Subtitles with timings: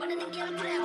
[0.00, 0.79] உனது கேட்கிற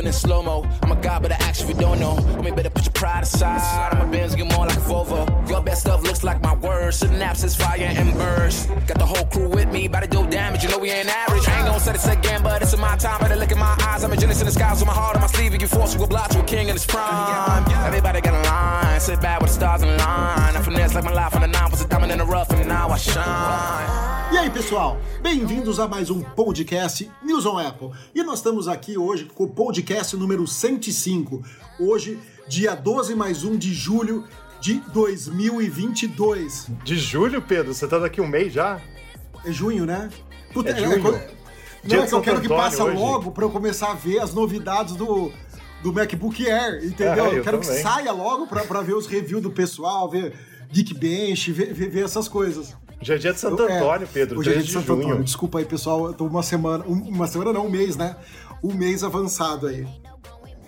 [0.00, 0.66] moving in slow mo.
[0.82, 2.16] I'm a god, but I actually don't know.
[2.38, 3.92] I mean, better put your pride aside.
[3.92, 5.48] I'm a Benz, get more like a Volvo.
[5.48, 7.00] Your best stuff looks like my words.
[7.00, 8.68] Synapses, fire, and burst.
[8.86, 10.62] Got the whole crew with me, about to do damage.
[10.62, 11.46] You know we ain't average.
[11.48, 13.20] Ain't gonna say this again, but it's in my time.
[13.20, 14.04] Better look in my eyes.
[14.04, 15.60] I'm a genius in the skies with my heart on my sleeve.
[15.60, 17.64] You force you a block to a king in his prime.
[17.86, 19.00] Everybody got a line.
[19.00, 20.56] Sit back with the stars in line.
[20.56, 22.68] I finesse like my life on the nine was a diamond in the rough, and
[22.68, 24.09] now I shine.
[24.32, 24.96] E aí, pessoal?
[25.20, 27.90] Bem-vindos a mais um podcast News on Apple.
[28.14, 31.42] E nós estamos aqui hoje com o podcast número 105.
[31.80, 32.16] Hoje,
[32.46, 34.24] dia 12 mais 1 de julho
[34.60, 36.68] de 2022.
[36.84, 37.74] De julho, Pedro?
[37.74, 38.80] Você tá daqui um mês já?
[39.44, 40.08] É junho, né?
[40.54, 41.08] Puta, é junho.
[41.08, 41.30] É,
[41.82, 44.94] não, é que eu quero que passe logo para eu começar a ver as novidades
[44.94, 45.32] do,
[45.82, 47.24] do MacBook Air, entendeu?
[47.24, 47.76] É, eu, eu quero também.
[47.76, 50.34] que saia logo para ver os reviews do pessoal, ver
[50.72, 52.76] Geekbench, ver, ver, ver essas coisas.
[53.00, 54.38] É dia de Santo Antônio, Pedro.
[54.38, 55.06] Hoje é dia de, de Santo junho.
[55.06, 55.24] Antônio.
[55.24, 56.06] Desculpa aí, pessoal.
[56.06, 56.84] Eu tô uma semana.
[56.84, 58.14] Uma semana não, um mês, né?
[58.62, 59.86] Um mês avançado aí.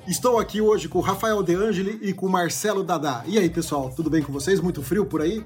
[0.09, 3.23] Estou aqui hoje com o Rafael De Angeli e com o Marcelo Dadá.
[3.27, 4.61] E aí, pessoal, tudo bem com vocês?
[4.61, 5.45] Muito frio por aí?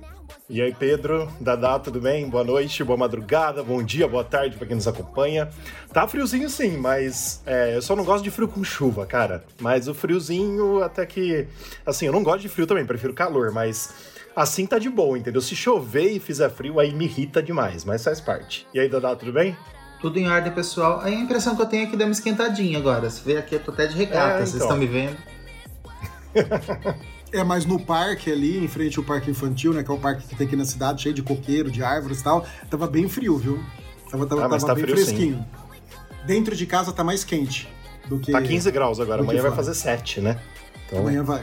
[0.48, 2.27] E aí, Pedro, Dadá, tudo bem?
[2.31, 5.51] Boa noite, boa madrugada, bom dia, boa tarde para quem nos acompanha.
[5.92, 9.45] Tá friozinho sim, mas é, eu só não gosto de frio com chuva, cara.
[9.61, 11.47] Mas o friozinho até que.
[11.84, 13.92] Assim, eu não gosto de frio também, prefiro calor, mas
[14.37, 15.41] assim tá de boa, entendeu?
[15.41, 18.67] Se chover e fizer frio, aí me irrita demais, mas faz parte.
[18.75, 19.56] E aí, Dadá, tudo bem?
[20.01, 21.01] Tudo em ordem, pessoal.
[21.01, 23.09] A impressão que eu tenho é que deu uma esquentadinha agora.
[23.09, 24.67] Você vê aqui, eu tô até de regata, É, vocês então.
[24.67, 25.17] estão me vendo.
[27.33, 29.83] É, mas no parque ali, em frente ao parque infantil, né?
[29.83, 32.25] Que é o parque que tem aqui na cidade, cheio de coqueiro, de árvores e
[32.25, 33.61] tal, tava bem frio, viu?
[34.11, 35.05] Tava, tava, Ah, mas tava tá bem frio, sim.
[35.05, 35.47] fresquinho.
[36.25, 37.69] Dentro de casa tá mais quente
[38.07, 38.31] do que.
[38.31, 40.41] Tá 15 graus agora, amanhã vai fazer 7, né?
[40.87, 41.42] Então, Amanhã vai.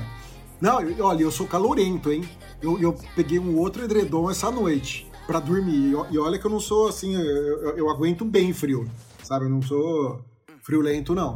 [0.62, 2.24] Não, eu- olha, eu sou calorento, hein?
[2.64, 5.94] Eu, eu peguei um outro edredom essa noite pra dormir.
[6.12, 8.90] E, e olha que eu não sou assim, eu, eu- aguento bem frio,
[9.22, 9.46] sabe?
[9.46, 10.22] Eu não sou
[10.62, 11.36] friolento, não.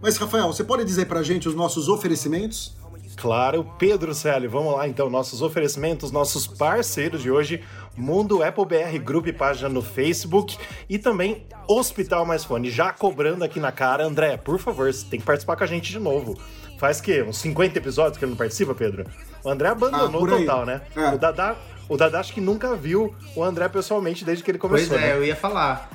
[0.00, 2.74] Mas, Rafael, você pode dizer pra gente os nossos oferecimentos?
[3.16, 7.62] Claro, Pedro Celi, vamos lá então, nossos oferecimentos, nossos parceiros de hoje,
[7.96, 10.56] Mundo Apple BR Group, página no Facebook
[10.88, 15.20] e também Hospital Mais Fone, já cobrando aqui na cara, André, por favor, você tem
[15.20, 16.36] que participar com a gente de novo.
[16.78, 19.04] Faz que uns 50 episódios que ele não participa, Pedro?
[19.42, 20.82] O André abandonou Ah, total, né?
[20.96, 21.08] É.
[21.10, 21.56] O Dadá,
[21.88, 25.00] o Dadá acho que nunca viu o André pessoalmente desde que ele Pois começou, é,
[25.12, 25.16] né?
[25.16, 25.90] eu ia falar.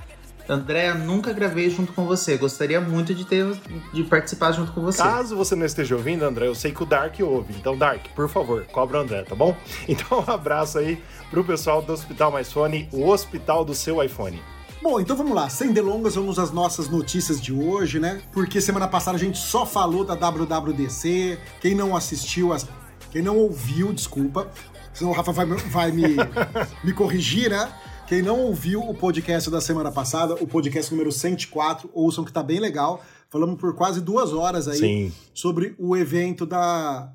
[0.47, 2.35] André, nunca gravei junto com você.
[2.35, 3.45] Gostaria muito de ter
[3.93, 4.97] de participar junto com você.
[4.97, 7.53] Caso você não esteja ouvindo, André, eu sei que o Dark ouve.
[7.53, 9.55] Então, Dark, por favor, cobra o André, tá bom?
[9.87, 14.41] Então, um abraço aí pro pessoal do Hospital Mais Fone, o hospital do seu iPhone.
[14.81, 18.21] Bom, então vamos lá, sem delongas, vamos às nossas notícias de hoje, né?
[18.31, 21.37] Porque semana passada a gente só falou da WWDC.
[21.59, 22.65] Quem não assistiu, as-
[23.11, 24.49] quem não ouviu, desculpa,
[24.93, 26.03] senão o Rafa vai, me- vai me,
[26.83, 27.69] me corrigir, né?
[28.07, 32.41] Quem não ouviu o podcast da semana passada, o podcast número 104, ouçam que tá
[32.41, 33.03] bem legal.
[33.29, 35.13] Falamos por quase duas horas aí Sim.
[35.33, 37.11] sobre o evento da,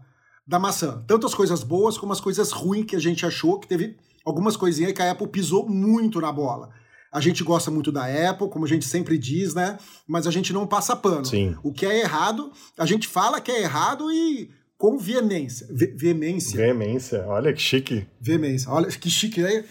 [0.47, 1.03] da maçã.
[1.07, 4.55] Tanto as coisas boas como as coisas ruins que a gente achou, que teve algumas
[4.57, 6.69] coisinhas que a Apple pisou muito na bola.
[7.15, 9.79] A gente gosta muito da Apple, como a gente sempre diz, né?
[10.05, 11.25] Mas a gente não passa pano.
[11.25, 11.57] Sim.
[11.63, 15.65] O que é errado, a gente fala que é errado e com veemência.
[15.71, 16.57] Ve veemência.
[16.57, 18.05] Veemência, olha que chique.
[18.21, 18.69] Veemência.
[18.69, 19.65] Olha que chique, né?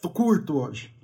[0.00, 0.94] Tô, curto hoje.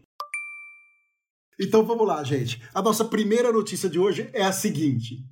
[1.60, 2.62] Então vamos lá, gente.
[2.72, 5.26] A nossa primeira notícia de hoje é a seguinte.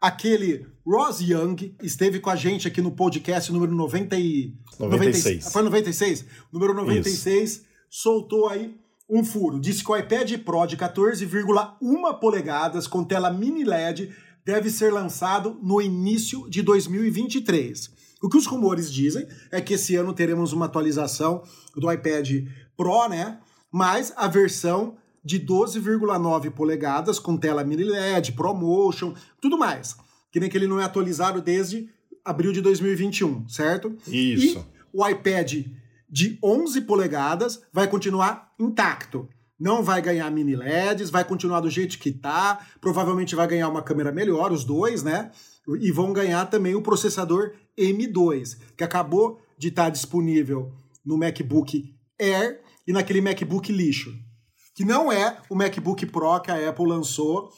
[0.00, 4.54] Aquele Ross Young esteve com a gente aqui no podcast número 90 e...
[4.78, 5.52] 96.
[5.52, 6.24] Foi 96?
[6.52, 8.78] Número 96 soltou aí
[9.10, 9.58] um furo.
[9.58, 15.58] Disse que o iPad Pro de 14,1 polegadas com tela mini LED deve ser lançado
[15.62, 17.90] no início de 2023.
[18.22, 21.42] O que os rumores dizem é que esse ano teremos uma atualização
[21.74, 23.38] do iPad Pro, né?
[23.72, 29.96] Mas a versão de 12,9 polegadas com tela mini LED, ProMotion, tudo mais.
[30.30, 31.88] Que nem que ele não é atualizado desde
[32.24, 33.96] abril de 2021, certo?
[34.06, 34.58] Isso.
[34.58, 35.66] E o iPad
[36.10, 39.28] de 11 polegadas vai continuar intacto.
[39.58, 42.66] Não vai ganhar mini LEDs, vai continuar do jeito que tá.
[42.80, 45.30] Provavelmente vai ganhar uma câmera melhor, os dois, né?
[45.80, 50.72] E vão ganhar também o processador M2, que acabou de estar disponível
[51.04, 54.12] no MacBook Air e naquele MacBook lixo.
[54.74, 57.52] Que não é o MacBook Pro que a Apple lançou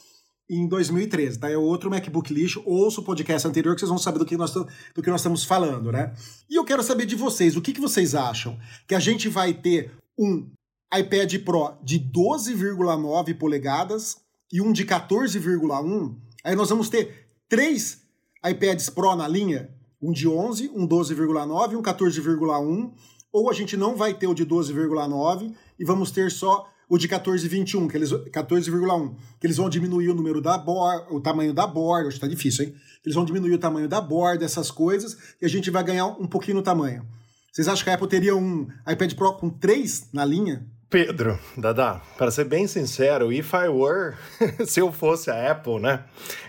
[0.55, 1.49] em 2013, tá?
[1.49, 2.61] É outro MacBook lixo.
[2.65, 5.43] Ouça o podcast anterior que vocês vão saber do que nós, do que nós estamos
[5.43, 6.13] falando, né?
[6.49, 8.57] E eu quero saber de vocês, o que, que vocês acham?
[8.87, 10.47] Que a gente vai ter um
[10.95, 14.17] iPad Pro de 12,9 polegadas
[14.51, 16.15] e um de 14,1?
[16.43, 18.03] Aí nós vamos ter três
[18.45, 19.69] iPads Pro na linha?
[20.03, 22.91] um de 11, um 12,9 e um 14,1,
[23.31, 27.07] ou a gente não vai ter o de 12,9 e vamos ter só o de
[27.07, 31.65] 14,21, que eles 14,1, que eles vão diminuir o número da borda, o tamanho da
[31.65, 32.75] borda, hoje tá difícil, hein?
[33.03, 36.27] Eles vão diminuir o tamanho da borda, essas coisas, e a gente vai ganhar um
[36.27, 37.05] pouquinho no tamanho.
[37.51, 40.65] Vocês acham que a Apple teria um iPad Pro com 3 na linha?
[40.89, 44.15] Pedro, Dada, para ser bem sincero, if I were,
[44.65, 46.03] se eu fosse a Apple, né?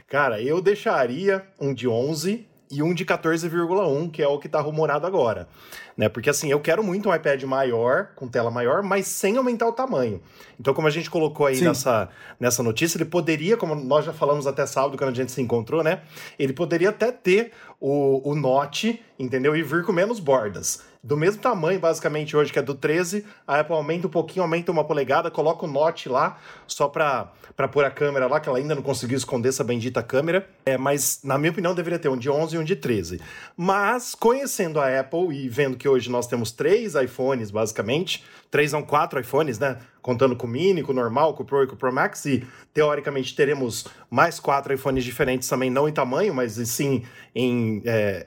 [0.06, 4.60] Cara, eu deixaria um de 11 e um de 14,1, que é o que está
[4.60, 5.48] rumorado agora.
[5.96, 6.08] Né?
[6.08, 9.72] Porque assim, eu quero muito um iPad maior, com tela maior, mas sem aumentar o
[9.72, 10.20] tamanho.
[10.58, 14.46] Então, como a gente colocou aí nessa, nessa notícia, ele poderia, como nós já falamos
[14.46, 16.02] até sábado, quando a gente se encontrou, né?
[16.38, 19.54] Ele poderia até ter o, o Note, entendeu?
[19.56, 23.60] E vir com menos bordas do mesmo tamanho, basicamente, hoje, que é do 13, a
[23.60, 27.28] Apple aumenta um pouquinho, aumenta uma polegada, coloca o Note lá, só para
[27.70, 30.48] pôr a câmera lá, que ela ainda não conseguiu esconder essa bendita câmera.
[30.64, 33.20] É, mas, na minha opinião, deveria ter um de 11 e um de 13.
[33.54, 38.82] Mas, conhecendo a Apple e vendo que hoje nós temos três iPhones, basicamente, três são
[38.82, 39.76] quatro iPhones, né?
[40.00, 42.24] Contando com o Mini, com o normal, com o Pro e com o Pro Max,
[42.24, 47.04] e teoricamente teremos mais quatro iPhones diferentes também, não em tamanho, mas sim
[47.34, 47.82] em.
[47.84, 48.26] É,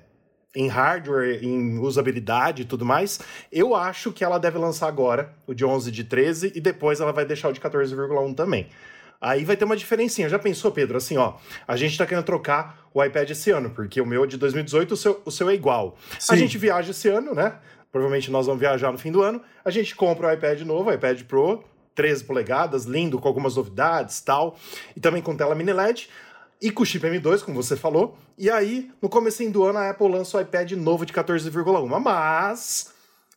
[0.58, 3.20] em hardware, em usabilidade e tudo mais,
[3.52, 7.14] eu acho que ela deve lançar agora o de 11 de 13 e depois ela
[7.14, 8.68] vai deixar o de 14,1 também.
[9.22, 10.30] Aí vai ter uma diferencinha.
[10.30, 10.98] Já pensou, Pedro?
[10.98, 11.36] Assim, ó,
[11.68, 14.92] a gente tá querendo trocar o iPad esse ano, porque o meu é de 2018,
[14.92, 15.96] o seu, o seu é igual.
[16.20, 16.34] Sim.
[16.34, 17.56] A gente viaja esse ano, né?
[17.92, 19.42] Provavelmente nós vamos viajar no fim do ano.
[19.64, 21.64] A gente compra o iPad novo, o iPad Pro,
[21.96, 24.56] 13 polegadas, lindo, com algumas novidades tal.
[24.96, 26.10] E também com tela mini LED
[26.62, 28.18] e com chip M2, como você falou.
[28.38, 32.00] E aí, no começo do ano, a Apple lança o iPad novo de 14,1.
[32.00, 32.92] Mas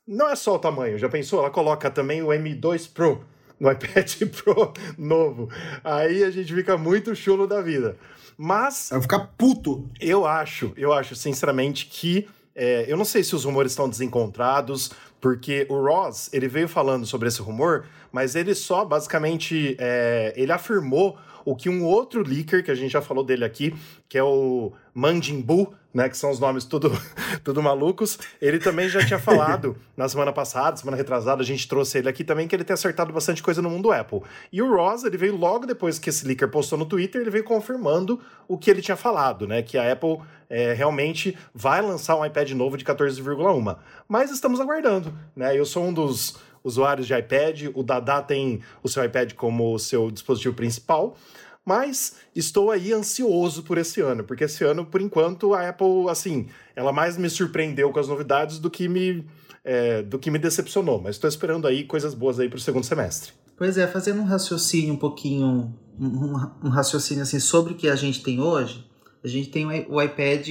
[0.06, 0.99] não é só o tamanho.
[0.99, 1.40] Já pensou?
[1.40, 3.25] Ela coloca também o M2 Pro
[3.58, 5.49] no iPad Pro novo.
[5.84, 7.96] Aí a gente fica muito chulo da vida.
[8.37, 8.88] Mas.
[8.90, 9.88] Vai ficar puto.
[10.00, 12.26] Eu acho, eu acho, sinceramente, que.
[12.55, 14.90] É, eu não sei se os rumores estão desencontrados,
[15.20, 20.50] porque o Ross, ele veio falando sobre esse rumor, mas ele só, basicamente, é, ele
[20.50, 23.75] afirmou o que um outro leaker, que a gente já falou dele aqui,
[24.08, 26.90] que é o Manjimbu, né, que são os nomes tudo,
[27.42, 31.98] tudo malucos, ele também já tinha falado na semana passada, semana retrasada, a gente trouxe
[31.98, 34.20] ele aqui também, que ele tem acertado bastante coisa no mundo Apple.
[34.52, 37.44] E o Ross, ele veio logo depois que esse leaker postou no Twitter, ele veio
[37.44, 42.25] confirmando o que ele tinha falado, né, que a Apple é, realmente vai lançar um
[42.25, 43.76] iPad novo de 14,1.
[44.08, 48.89] Mas estamos aguardando, né, eu sou um dos usuários de iPad, o Dada tem o
[48.89, 51.17] seu iPad como seu dispositivo principal,
[51.65, 56.49] mas estou aí ansioso por esse ano, porque esse ano, por enquanto, a Apple, assim,
[56.75, 59.27] ela mais me surpreendeu com as novidades do que me,
[59.65, 61.01] é, do que me decepcionou.
[61.01, 63.33] Mas estou esperando aí coisas boas aí para o segundo semestre.
[63.57, 67.95] Pois é, fazendo um raciocínio um pouquinho, um, um, raciocínio assim sobre o que a
[67.95, 68.89] gente tem hoje,
[69.23, 70.49] a gente tem o iPad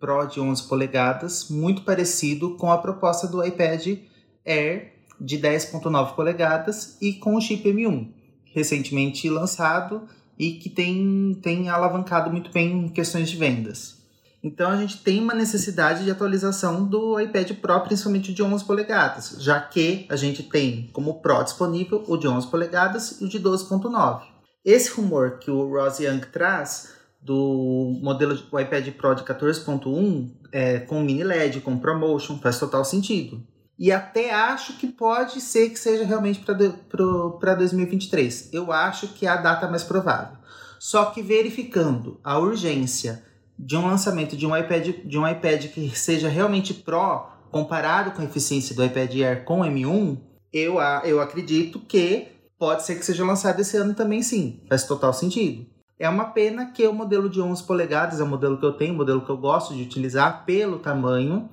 [0.00, 3.98] Pro de 11 polegadas, muito parecido com a proposta do iPad
[4.44, 8.08] Air de 10.9 polegadas e com o chip M1,
[8.54, 10.08] recentemente lançado
[10.38, 14.00] e que tem, tem alavancado muito bem em questões de vendas.
[14.42, 19.36] Então a gente tem uma necessidade de atualização do iPad Pro, principalmente de 11 polegadas,
[19.38, 23.38] já que a gente tem como Pro disponível o de 11 polegadas e o de
[23.38, 24.22] 12.9.
[24.64, 30.78] Esse rumor que o Ross Young traz do modelo do iPad Pro de 14.1 é,
[30.80, 33.42] com mini LED, com ProMotion, faz total sentido.
[33.80, 38.50] E até acho que pode ser que seja realmente para 2023.
[38.52, 40.36] Eu acho que é a data mais provável.
[40.78, 43.24] Só que verificando a urgência
[43.58, 48.20] de um lançamento de um iPad, de um iPad que seja realmente Pro, comparado com
[48.20, 50.18] a eficiência do iPad Air com o M1,
[50.52, 54.60] eu, eu acredito que pode ser que seja lançado esse ano também sim.
[54.68, 55.64] Faz total sentido.
[55.98, 58.92] É uma pena que o modelo de 11 polegadas é o modelo que eu tenho,
[58.92, 61.48] o modelo que eu gosto de utilizar pelo tamanho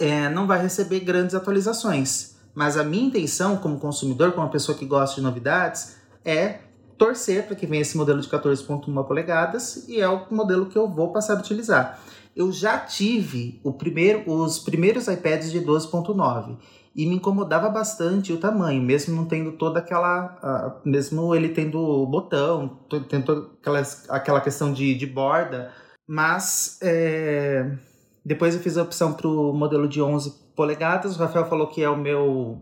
[0.00, 2.36] é, não vai receber grandes atualizações.
[2.54, 6.60] Mas a minha intenção, como consumidor, como uma pessoa que gosta de novidades, é
[6.96, 10.88] torcer para que venha esse modelo de 14.1 polegadas e é o modelo que eu
[10.88, 12.00] vou passar a utilizar.
[12.34, 16.56] Eu já tive o primeiro, os primeiros iPads de 12.9
[16.94, 22.80] e me incomodava bastante o tamanho, mesmo não tendo toda aquela, mesmo ele tendo botão,
[23.08, 25.72] tendo aquela, aquela questão de, de borda,
[26.06, 27.78] mas é,
[28.24, 31.16] depois eu fiz a opção para o modelo de 11 polegadas.
[31.16, 32.60] O Rafael falou que é o meu,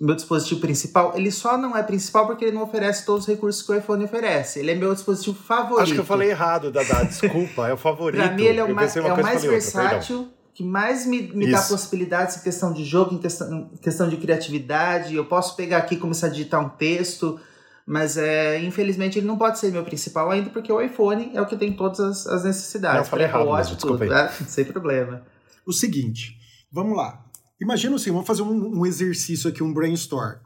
[0.00, 1.12] meu dispositivo principal.
[1.16, 4.04] Ele só não é principal porque ele não oferece todos os recursos que o iPhone
[4.04, 4.58] oferece.
[4.58, 5.82] Ele é meu dispositivo favorito.
[5.82, 7.04] Acho que eu falei errado, Dada.
[7.06, 8.22] Desculpa, é o favorito.
[8.22, 10.18] para mim, ele é o mais, é o mais versátil.
[10.18, 14.08] Outra, que mais me, me dá possibilidades em questão de jogo, em questão, em questão
[14.08, 15.14] de criatividade.
[15.14, 17.38] Eu posso pegar aqui e começar a digitar um texto,
[17.88, 21.46] mas é, infelizmente ele não pode ser meu principal ainda, porque o iPhone é o
[21.46, 22.96] que tem todas as, as necessidades.
[22.96, 24.10] Não, eu falei errado, mas, desculpa aí.
[24.10, 24.28] Né?
[24.46, 25.26] Sem problema.
[25.66, 26.36] o seguinte,
[26.70, 27.24] vamos lá.
[27.58, 30.36] Imagina assim, vamos fazer um, um exercício aqui, um brainstorm.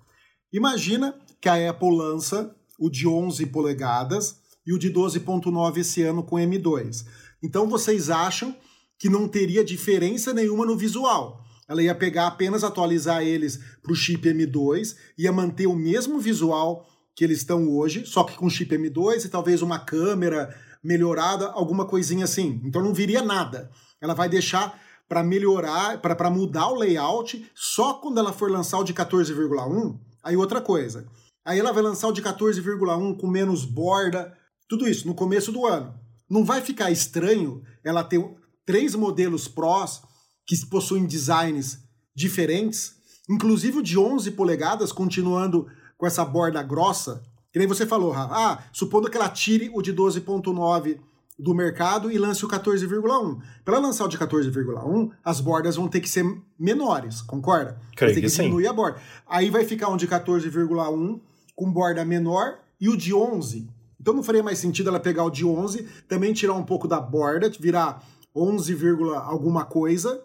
[0.52, 6.22] Imagina que a Apple lança o de 11 polegadas e o de 12.9 esse ano
[6.22, 7.04] com M2.
[7.42, 8.54] Então vocês acham
[8.96, 11.44] que não teria diferença nenhuma no visual?
[11.68, 16.86] Ela ia pegar apenas atualizar eles para o chip M2, ia manter o mesmo visual
[17.14, 21.86] que eles estão hoje, só que com chip M2 e talvez uma câmera melhorada, alguma
[21.86, 22.60] coisinha assim.
[22.64, 23.70] Então não viria nada.
[24.00, 28.84] Ela vai deixar para melhorar, para mudar o layout só quando ela for lançar o
[28.84, 29.98] de 14,1.
[30.22, 31.06] Aí outra coisa.
[31.44, 34.32] Aí ela vai lançar o de 14,1 com menos borda,
[34.68, 35.94] tudo isso no começo do ano.
[36.30, 38.24] Não vai ficar estranho ela ter
[38.64, 40.00] três modelos Pros
[40.46, 41.78] que possuem designs
[42.14, 42.94] diferentes,
[43.28, 45.66] inclusive o de 11 polegadas continuando
[46.02, 48.34] com essa borda grossa, que nem você falou, Rafa.
[48.34, 50.98] Ah, supondo que ela tire o de 12.9
[51.38, 53.40] do mercado e lance o 14,1.
[53.64, 56.26] Para lançar o de 14,1, as bordas vão ter que ser
[56.58, 57.78] menores, concorda?
[57.94, 59.00] Creio vai ter que, que diminuir a borda.
[59.28, 61.20] Aí vai ficar um de 14,1
[61.54, 63.70] com borda menor e o de 11.
[64.00, 67.00] Então não faria mais sentido ela pegar o de 11, também tirar um pouco da
[67.00, 68.04] borda, virar
[68.34, 68.76] 11,
[69.24, 70.20] alguma coisa,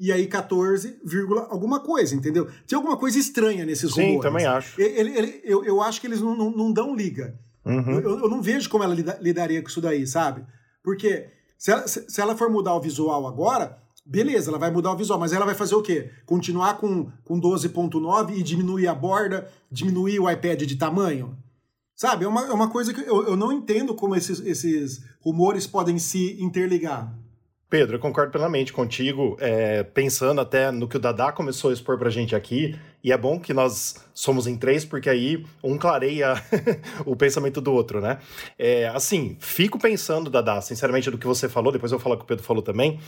[0.00, 0.98] e aí 14,
[1.50, 2.48] alguma coisa, entendeu?
[2.66, 4.22] Tem alguma coisa estranha nesses Sim, rumores.
[4.22, 4.80] também acho.
[4.80, 7.38] Ele, ele, eu, eu acho que eles não, não, não dão liga.
[7.66, 8.00] Uhum.
[8.00, 10.42] Eu, eu, não vejo como ela lida, lidaria com isso daí, sabe?
[10.82, 11.28] Porque
[11.58, 14.96] se ela, se, se ela for mudar o visual agora, beleza, ela vai mudar o
[14.96, 16.10] visual, mas ela vai fazer o quê?
[16.24, 21.36] Continuar com, com 12.9 e diminuir a borda, diminuir o iPad de tamanho?
[21.94, 22.24] Sabe?
[22.24, 25.98] É uma, é uma coisa que eu, eu não entendo como esses, esses rumores podem
[25.98, 27.14] se interligar.
[27.70, 31.96] Pedro, eu concordo plenamente contigo, é, pensando até no que o Dadá começou a expor
[31.96, 36.34] pra gente aqui, e é bom que nós somos em três, porque aí um clareia
[37.06, 38.18] o pensamento do outro, né?
[38.58, 42.24] É, assim, fico pensando, Dadá, sinceramente, do que você falou, depois eu vou falar que
[42.24, 42.98] o Pedro falou também,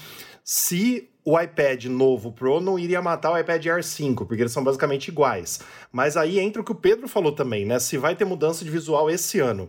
[0.45, 4.63] se o iPad novo Pro não iria matar o iPad Air 5, porque eles são
[4.63, 5.59] basicamente iguais.
[5.91, 7.81] Mas aí entra o que o Pedro falou também, né?
[7.81, 9.69] Se vai ter mudança de visual esse ano.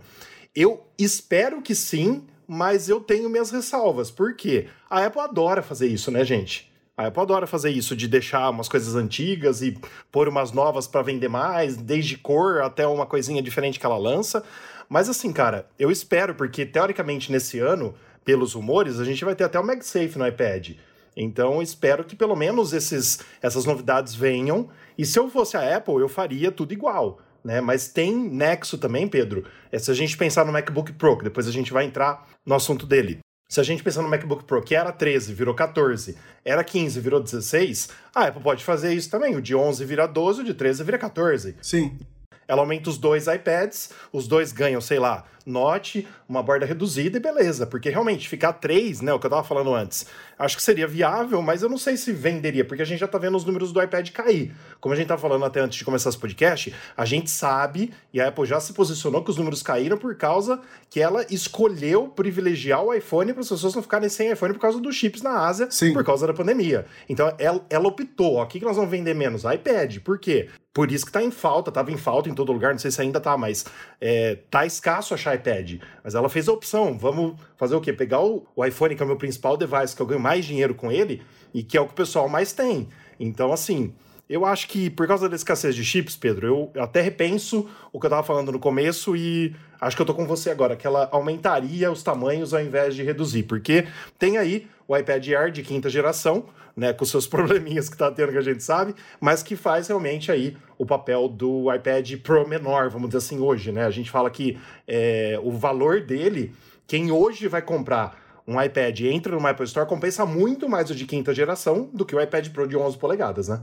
[0.55, 4.11] Eu espero que sim, mas eu tenho minhas ressalvas.
[4.11, 4.67] Por quê?
[4.89, 6.71] A Apple adora fazer isso, né, gente?
[6.95, 9.75] A Apple adora fazer isso, de deixar umas coisas antigas e
[10.11, 14.43] pôr umas novas para vender mais, desde cor até uma coisinha diferente que ela lança.
[14.87, 19.43] Mas assim, cara, eu espero, porque teoricamente nesse ano, pelos rumores, a gente vai ter
[19.43, 20.71] até o MagSafe no iPad.
[21.17, 24.69] Então espero que pelo menos esses, essas novidades venham.
[24.97, 27.61] E se eu fosse a Apple, eu faria tudo igual né?
[27.61, 29.45] Mas tem nexo também, Pedro.
[29.71, 32.55] É, se a gente pensar no MacBook Pro, que depois a gente vai entrar no
[32.55, 33.19] assunto dele.
[33.49, 37.21] Se a gente pensar no MacBook Pro, que era 13, virou 14, era 15, virou
[37.21, 39.35] 16, a Apple pode fazer isso também.
[39.35, 41.55] O de 11 vira 12, o de 13 vira 14.
[41.61, 41.99] Sim.
[42.47, 47.19] Ela aumenta os dois iPads, os dois ganham, sei lá, note, uma borda reduzida e
[47.19, 47.65] beleza.
[47.65, 49.13] Porque realmente ficar três, né?
[49.13, 50.05] O que eu tava falando antes,
[50.37, 53.17] acho que seria viável, mas eu não sei se venderia, porque a gente já tá
[53.17, 54.53] vendo os números do iPad cair.
[54.79, 58.21] Como a gente tá falando até antes de começar esse podcast, a gente sabe, e
[58.21, 60.59] a Apple já se posicionou que os números caíram por causa
[60.89, 64.79] que ela escolheu privilegiar o iPhone para as pessoas não ficarem sem iPhone por causa
[64.79, 65.93] dos chips na Ásia, Sim.
[65.93, 66.85] por causa da pandemia.
[67.09, 69.43] Então ela, ela optou, ó, o que, que nós vamos vender menos?
[69.43, 69.99] iPad.
[69.99, 70.49] Por quê?
[70.73, 72.99] Por isso que tá em falta, tava em falta em todo lugar, não sei se
[72.99, 73.63] ainda tá, mas
[74.01, 75.79] é, tá escasso achar iPad.
[76.03, 77.93] Mas ela fez a opção, vamos fazer o quê?
[77.93, 80.73] Pegar o, o iPhone, que é o meu principal device, que eu ganho mais dinheiro
[80.73, 81.21] com ele,
[81.53, 82.89] e que é o que o pessoal mais tem.
[83.19, 83.93] Então, assim,
[84.29, 87.99] eu acho que por causa da escassez de chips, Pedro, eu, eu até repenso o
[87.99, 90.87] que eu tava falando no começo e acho que eu tô com você agora, que
[90.87, 93.85] ela aumentaria os tamanhos ao invés de reduzir, porque
[94.17, 98.31] tem aí o iPad Air de quinta geração, né, com seus probleminhas que tá tendo
[98.31, 102.89] que a gente sabe, mas que faz realmente aí o papel do iPad Pro menor,
[102.89, 103.85] vamos dizer assim, hoje, né?
[103.85, 106.53] A gente fala que é, o valor dele,
[106.87, 111.05] quem hoje vai comprar um iPad entra no Apple Store, compensa muito mais o de
[111.05, 113.61] quinta geração do que o iPad Pro de 11 polegadas, né?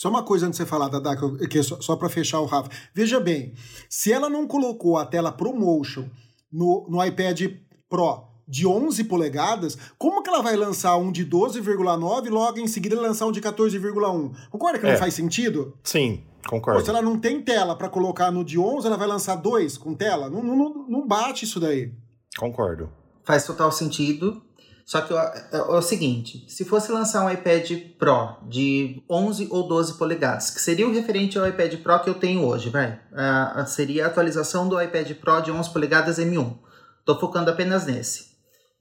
[0.00, 1.14] Só uma coisa antes de você falar, Dada,
[1.46, 2.70] que só, só para fechar o Rafa.
[2.94, 3.52] Veja bem,
[3.86, 6.08] se ela não colocou a tela ProMotion
[6.50, 7.38] no, no iPad
[7.86, 12.66] Pro de 11 polegadas, como que ela vai lançar um de 12,9 e logo em
[12.66, 14.32] seguida lançar um de 14,1?
[14.48, 14.92] Concorda que É.
[14.92, 15.76] não faz sentido?
[15.84, 16.82] Sim, Pô, concordo.
[16.82, 19.94] se ela não tem tela para colocar no de 11, ela vai lançar dois com
[19.94, 20.30] tela?
[20.30, 21.92] Não, não, não bate isso daí.
[22.38, 22.88] Concordo.
[23.22, 24.42] Faz total sentido.
[24.90, 29.68] Só que é, é o seguinte: se fosse lançar um iPad Pro de 11 ou
[29.68, 32.98] 12 polegadas, que seria o referente ao iPad Pro que eu tenho hoje, vai?
[33.14, 36.58] Ah, seria a atualização do iPad Pro de 11 polegadas M1.
[37.04, 38.30] Tô focando apenas nesse.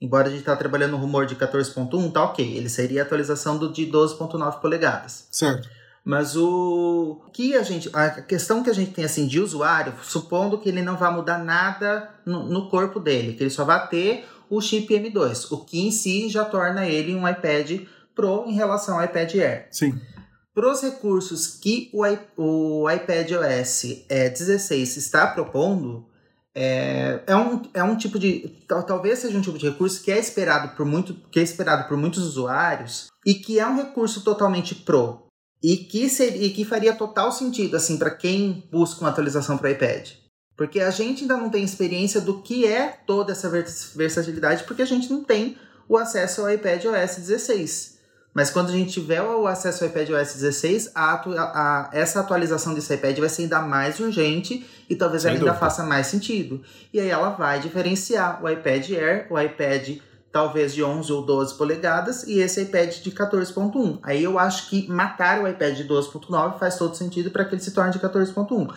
[0.01, 2.57] Embora a gente tá trabalhando no rumor de 14.1, tá ok.
[2.57, 5.27] Ele seria a atualização do de 12.9 polegadas.
[5.29, 5.69] Certo.
[6.03, 7.87] Mas o que a gente.
[7.93, 11.37] A questão que a gente tem assim de usuário, supondo que ele não vai mudar
[11.37, 15.79] nada no, no corpo dele, que ele só vai ter o chip M2, o que
[15.87, 17.81] em si já torna ele um iPad
[18.15, 19.67] Pro em relação ao iPad Air.
[19.71, 19.93] Sim.
[20.53, 26.05] Para os recursos que o, i- o iPad OS é, 16 está propondo,
[26.53, 28.63] é, é, um, é um tipo de.
[28.67, 31.87] tal- Talvez seja um tipo de recurso que é esperado por muito, que é esperado
[31.87, 35.23] por muitos usuários e que é um recurso totalmente pro.
[35.63, 39.69] E que, seria, e que faria total sentido assim para quem busca uma atualização para
[39.69, 40.09] o iPad.
[40.59, 44.81] Porque a gente ainda não tem experiência do que é toda essa vers- versatilidade, porque
[44.81, 45.55] a gente não tem
[45.87, 47.97] o acesso ao iPad OS 16.
[48.33, 52.19] Mas quando a gente tiver o acesso ao iPad OS 16, a a- a- essa
[52.19, 56.07] atualização desse iPad vai ser ainda mais urgente e talvez Sem ela ainda faça mais
[56.07, 56.61] sentido.
[56.93, 59.99] E aí ela vai diferenciar o iPad Air, o iPad
[60.29, 63.97] talvez de 11 ou 12 polegadas e esse iPad de 14.1.
[64.03, 67.61] Aí eu acho que matar o iPad de 12.9 faz todo sentido para que ele
[67.61, 68.67] se torne de 14.1.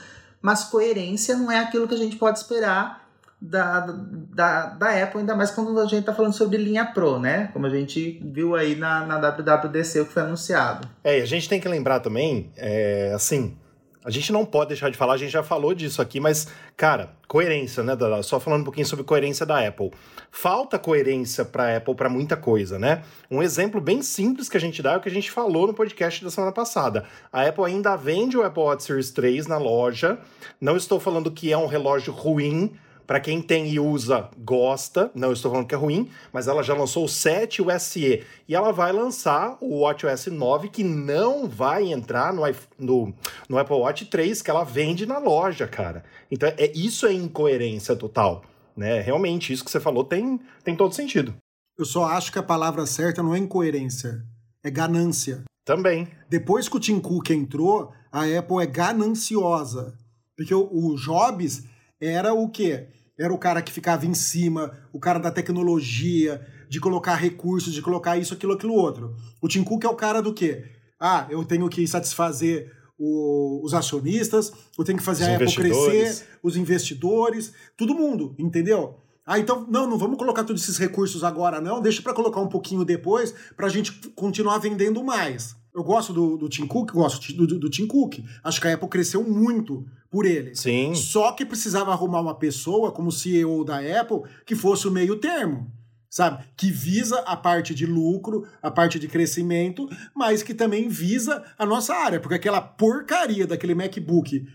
[0.42, 3.02] Mas coerência não é aquilo que a gente pode esperar
[3.40, 7.48] da, da, da Apple, ainda mais quando a gente está falando sobre linha Pro, né?
[7.52, 10.88] Como a gente viu aí na, na WWDC o que foi anunciado.
[11.02, 13.56] É, e a gente tem que lembrar também, é, assim,
[14.04, 17.14] a gente não pode deixar de falar, a gente já falou disso aqui, mas, cara,
[17.28, 18.22] coerência, né, Dada?
[18.22, 19.90] Só falando um pouquinho sobre coerência da Apple.
[20.30, 23.02] Falta coerência para Apple para muita coisa, né?
[23.30, 25.74] Um exemplo bem simples que a gente dá é o que a gente falou no
[25.74, 27.04] podcast da semana passada.
[27.32, 30.18] A Apple ainda vende o Apple Watch Series 3 na loja.
[30.60, 32.72] Não estou falando que é um relógio ruim,
[33.06, 35.10] para quem tem e usa, gosta.
[35.14, 38.24] Não estou falando que é ruim, mas ela já lançou o 7 e o SE.
[38.48, 42.42] E ela vai lançar o WatchOS 9, que não vai entrar no,
[42.78, 43.14] no,
[43.48, 46.04] no Apple Watch 3, que ela vende na loja, cara.
[46.30, 48.44] Então, é, isso é incoerência total.
[48.76, 49.00] Né?
[49.00, 51.34] Realmente, isso que você falou tem, tem todo sentido.
[51.78, 54.22] Eu só acho que a palavra certa não é incoerência,
[54.62, 55.42] é ganância.
[55.64, 56.08] Também.
[56.28, 59.96] Depois que o Tim Cook entrou, a Apple é gananciosa.
[60.36, 61.64] Porque o, o Jobs
[62.06, 62.88] era o quê?
[63.18, 67.82] Era o cara que ficava em cima, o cara da tecnologia, de colocar recursos, de
[67.82, 69.14] colocar isso, aquilo, aquilo outro.
[69.40, 70.64] O Tim Cook é o cara do quê?
[70.98, 75.46] Ah, eu tenho que satisfazer o- os acionistas, eu tenho que fazer Os a Apple
[75.54, 78.96] crescer, os investidores, todo mundo, entendeu?
[79.26, 81.80] Ah, então, não, não vamos colocar todos esses recursos agora, não.
[81.80, 85.54] Deixa para colocar um pouquinho depois, para a gente continuar vendendo mais.
[85.74, 88.18] Eu gosto do, do Tim Cook, gosto do, do, do Tim Cook.
[88.44, 90.54] Acho que a Apple cresceu muito por ele.
[90.54, 90.94] Sim.
[90.94, 95.72] Só que precisava arrumar uma pessoa como CEO da Apple que fosse o meio termo,
[96.10, 96.44] sabe?
[96.56, 101.64] Que visa a parte de lucro, a parte de crescimento, mas que também visa a
[101.64, 104.46] nossa área, porque aquela porcaria daquele MacBook.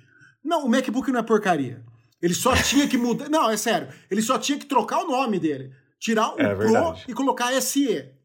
[0.43, 1.83] Não, o MacBook não é porcaria.
[2.21, 3.27] Ele só tinha que mudar.
[3.27, 3.87] Não, é sério.
[4.11, 5.71] Ele só tinha que trocar o nome dele.
[5.99, 8.16] Tirar o É Pro e colocar SE.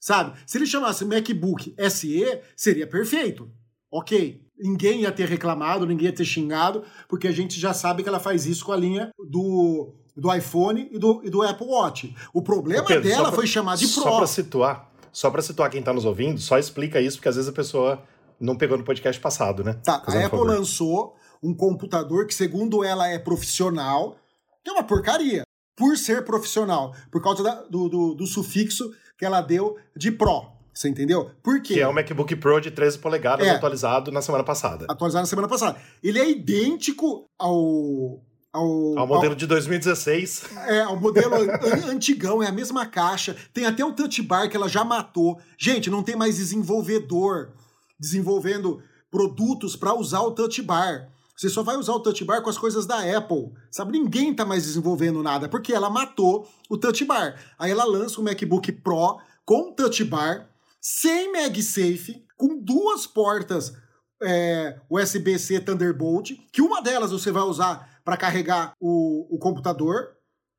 [0.00, 0.32] Sabe?
[0.46, 3.50] Se ele chamasse MacBook SE, seria perfeito.
[3.92, 4.40] Ok.
[4.58, 8.20] Ninguém ia ter reclamado, ninguém ia ter xingado, porque a gente já sabe que ela
[8.20, 12.14] faz isso com a linha do, do iPhone e do, e do Apple Watch.
[12.32, 14.16] O problema Pedro, só dela pra- foi chamar de Só Pro.
[14.18, 17.48] para situar, só para situar quem tá nos ouvindo, só explica isso, porque às vezes
[17.50, 18.02] a pessoa
[18.38, 19.74] não pegou no podcast passado, né?
[19.84, 20.54] Tá, Fazendo a Apple favor.
[20.54, 24.16] lançou um computador que, segundo ela, é profissional,
[24.62, 25.42] que é uma porcaria.
[25.76, 30.46] Por ser profissional, por causa da- do, do, do sufixo que ela deu de Pro.
[30.72, 31.30] Você entendeu?
[31.42, 31.74] Por quê?
[31.74, 33.50] Que é o MacBook Pro de 13 polegadas É.
[33.50, 34.86] atualizado na semana passada.
[34.88, 35.78] Atualizado na semana passada.
[36.02, 38.22] Ele é idêntico ao.
[38.52, 40.42] Ao, Ao modelo de 2016.
[40.66, 43.36] É, o modelo an- antigão, é a mesma caixa.
[43.52, 45.38] Tem até o touch bar que ela já matou.
[45.58, 47.52] Gente, não tem mais desenvolvedor
[47.98, 51.08] desenvolvendo produtos para usar o touch bar.
[51.40, 53.50] Você só vai usar o touch bar com as coisas da Apple.
[53.70, 57.34] Sabe, ninguém tá mais desenvolvendo nada, porque ela matou o touch bar.
[57.58, 60.50] Aí ela lança o MacBook Pro com touch bar,
[60.82, 63.74] sem MagSafe, com duas portas
[64.22, 70.10] é, USB-C Thunderbolt, que uma delas você vai usar para carregar o, o computador,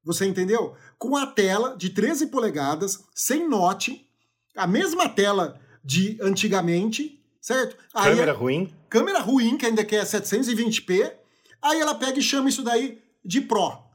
[0.03, 0.73] você entendeu?
[0.97, 4.03] Com a tela de 13 polegadas, sem note,
[4.57, 7.75] a mesma tela de antigamente, certo?
[7.93, 8.73] Aí Câmera ruim.
[8.89, 11.11] câmera ruim, que ainda quer 720p,
[11.61, 13.89] aí ela pega e chama isso daí de Pro.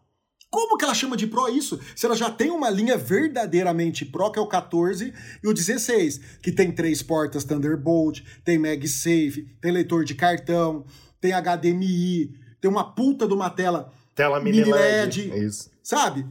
[0.51, 1.79] Como que ela chama de Pro isso?
[1.95, 6.19] Se ela já tem uma linha verdadeiramente Pro, que é o 14 e o 16,
[6.43, 10.85] que tem três portas Thunderbolt, tem MagSafe, tem leitor de cartão,
[11.21, 12.31] tem HDMI,
[12.61, 15.29] tem uma puta de uma tela, Tela mini, Mini LED.
[15.31, 15.45] LED.
[15.47, 15.71] Isso.
[15.83, 16.25] sabe?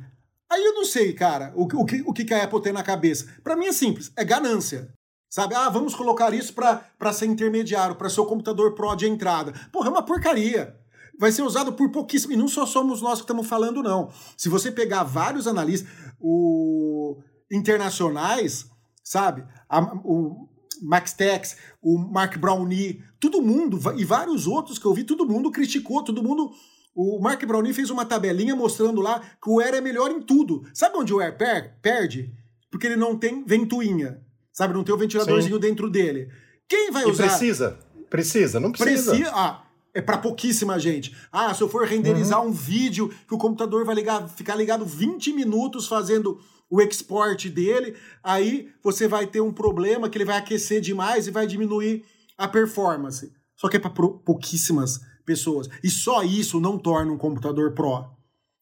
[0.49, 2.71] Aí eu não sei, cara, o, que- o, que, o que que a Apple tem
[2.73, 3.27] na cabeça.
[3.43, 4.89] Pra mim é simples, é ganância.
[5.35, 5.53] Sabe?
[5.53, 9.51] Ah, vamos colocar isso pra ser intermediário, pra ser o computador Pro de entrada.
[9.69, 10.73] Porra, é uma porcaria.
[11.19, 12.31] Vai ser usado por pouquíssimo.
[12.31, 14.09] E não só somos nós que estamos falando, não.
[14.37, 17.17] Se você pegar vários analistas o,
[17.51, 18.65] internacionais,
[19.03, 19.43] sabe?
[19.67, 20.47] A- o
[20.81, 25.51] Max Tex, o Mark Brownie, todo mundo, e vários outros que eu vi, todo mundo
[25.51, 26.49] criticou, todo mundo.
[26.95, 30.63] O Mark Brownie fez uma tabelinha mostrando lá que o Air é melhor em tudo.
[30.73, 32.31] Sabe onde o Air per- perde?
[32.71, 34.23] Porque ele não tem ventoinha.
[34.55, 35.59] Sabe, não tem o ventiladorzinho Sim.
[35.59, 36.31] dentro dele.
[36.65, 37.27] Quem vai e usar?
[37.27, 37.77] Precisa.
[38.09, 39.11] Precisa, não precisa.
[39.11, 39.31] Precisa.
[39.35, 41.13] Ah, é para pouquíssima gente.
[41.29, 42.47] Ah, se eu for renderizar uhum.
[42.47, 46.39] um vídeo que o computador vai ligar, ficar ligado 20 minutos fazendo
[46.69, 51.31] o export dele, aí você vai ter um problema que ele vai aquecer demais e
[51.31, 52.05] vai diminuir
[52.37, 53.33] a performance.
[53.57, 55.69] Só que é para pouquíssimas pessoas.
[55.83, 58.05] E só isso não torna um computador Pro.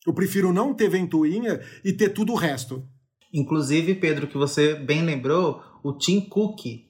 [0.08, 2.84] Eu prefiro não ter ventoinha e ter tudo o resto.
[3.34, 6.86] Inclusive, Pedro, que você bem lembrou, o Tim Cook,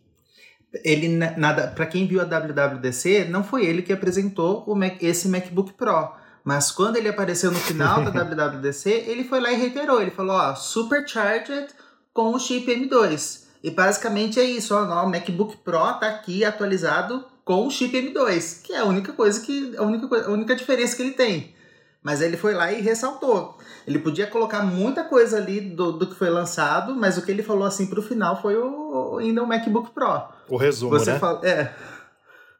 [0.83, 5.29] ele nada, para quem viu a WWDC, não foi ele que apresentou o Mac, esse
[5.29, 6.11] MacBook Pro.
[6.43, 10.01] Mas quando ele apareceu no final da WWDC, ele foi lá e reiterou.
[10.01, 11.67] Ele falou, ó, supercharged
[12.13, 13.43] com o chip M2.
[13.63, 18.61] E basicamente é isso, ó, o MacBook Pro tá aqui atualizado com o chip M2,
[18.61, 21.55] que é a única coisa que a única, a única diferença que ele tem.
[22.03, 23.57] Mas ele foi lá e ressaltou.
[23.87, 27.41] Ele podia colocar muita coisa ali do, do que foi lançado, mas o que ele
[27.41, 30.27] falou assim pro final foi o, ainda o MacBook Pro.
[30.49, 31.19] O resumo, Você né?
[31.19, 31.73] Fala, é.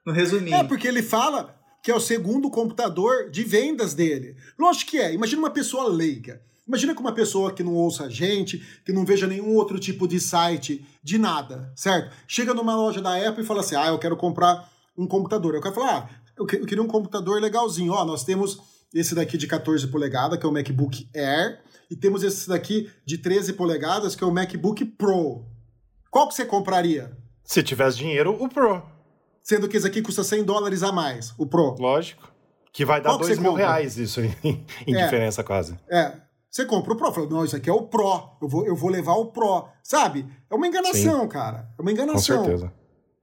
[0.05, 0.55] No resuminho.
[0.55, 4.37] É, porque ele fala que é o segundo computador de vendas dele.
[4.57, 5.13] Lógico que é.
[5.13, 6.41] Imagina uma pessoa leiga.
[6.65, 10.07] Imagina que uma pessoa que não ouça a gente, que não veja nenhum outro tipo
[10.07, 12.15] de site, de nada, certo?
[12.25, 15.55] Chega numa loja da Apple e fala assim: ah, eu quero comprar um computador.
[15.55, 17.91] Eu quero falar: ah, eu queria um computador legalzinho.
[17.91, 18.61] Ó, nós temos
[18.93, 23.17] esse daqui de 14 polegadas, que é o MacBook Air, e temos esse daqui de
[23.17, 25.45] 13 polegadas, que é o MacBook Pro.
[26.09, 27.17] Qual que você compraria?
[27.43, 28.83] Se tivesse dinheiro, o Pro.
[29.41, 31.75] Sendo que esse aqui custa 100 dólares a mais, o Pro.
[31.77, 32.31] Lógico.
[32.71, 33.67] Que vai dar 2 mil compra?
[33.67, 34.33] reais isso em,
[34.87, 35.77] em é, diferença quase.
[35.89, 36.13] É.
[36.49, 37.11] Você compra o Pro.
[37.11, 38.37] Fala, não, isso aqui é o Pro.
[38.41, 39.67] Eu vou, eu vou levar o Pro.
[39.81, 40.25] Sabe?
[40.49, 41.27] É uma enganação, Sim.
[41.27, 41.67] cara.
[41.77, 42.37] É uma enganação.
[42.37, 42.73] Com certeza.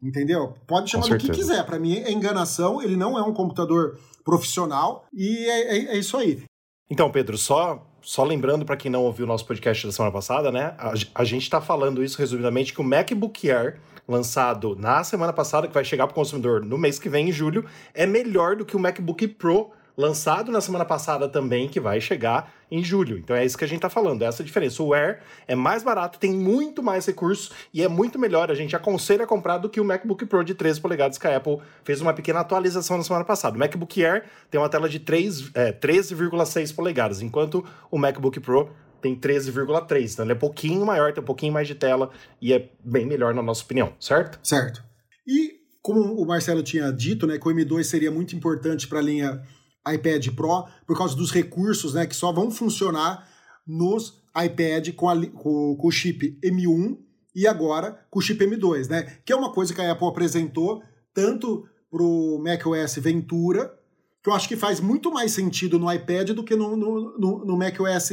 [0.03, 0.55] Entendeu?
[0.67, 1.65] Pode chamar do que quiser.
[1.65, 2.83] Para mim é enganação.
[2.83, 5.05] Ele não é um computador profissional.
[5.13, 6.43] E é, é, é isso aí.
[6.91, 10.51] Então, Pedro, só só lembrando para quem não ouviu o nosso podcast da semana passada,
[10.51, 10.75] né?
[10.79, 13.79] A, a gente está falando isso resumidamente que o MacBook Air
[14.09, 17.33] lançado na semana passada, que vai chegar para o consumidor no mês que vem, em
[17.33, 22.01] julho, é melhor do que o MacBook Pro lançado na semana passada também, que vai
[22.01, 23.19] chegar em julho.
[23.19, 24.83] Então é isso que a gente está falando, é essa diferença.
[24.83, 28.51] O Air é mais barato, tem muito mais recursos e é muito melhor.
[28.51, 31.37] A gente aconselha a comprar do que o MacBook Pro de 13 polegadas que a
[31.37, 33.57] Apple fez uma pequena atualização na semana passada.
[33.57, 38.71] O MacBook Air tem uma tela de 3, é, 13,6 polegadas, enquanto o MacBook Pro
[39.01, 40.13] tem 13,3.
[40.13, 43.35] Então ele é pouquinho maior, tem um pouquinho mais de tela e é bem melhor
[43.35, 44.39] na nossa opinião, certo?
[44.43, 44.83] Certo.
[45.27, 49.03] E como o Marcelo tinha dito, né, que o M2 seria muito importante para a
[49.03, 49.43] linha
[49.89, 53.29] iPad Pro por causa dos recursos, né, que só vão funcionar
[53.67, 56.99] nos iPad com, a, com, com o chip M1
[57.35, 59.19] e agora com o chip M2, né?
[59.25, 60.83] Que é uma coisa que a Apple apresentou
[61.15, 63.75] tanto para o macOS Ventura,
[64.23, 67.45] que eu acho que faz muito mais sentido no iPad do que no, no, no,
[67.45, 68.11] no macOS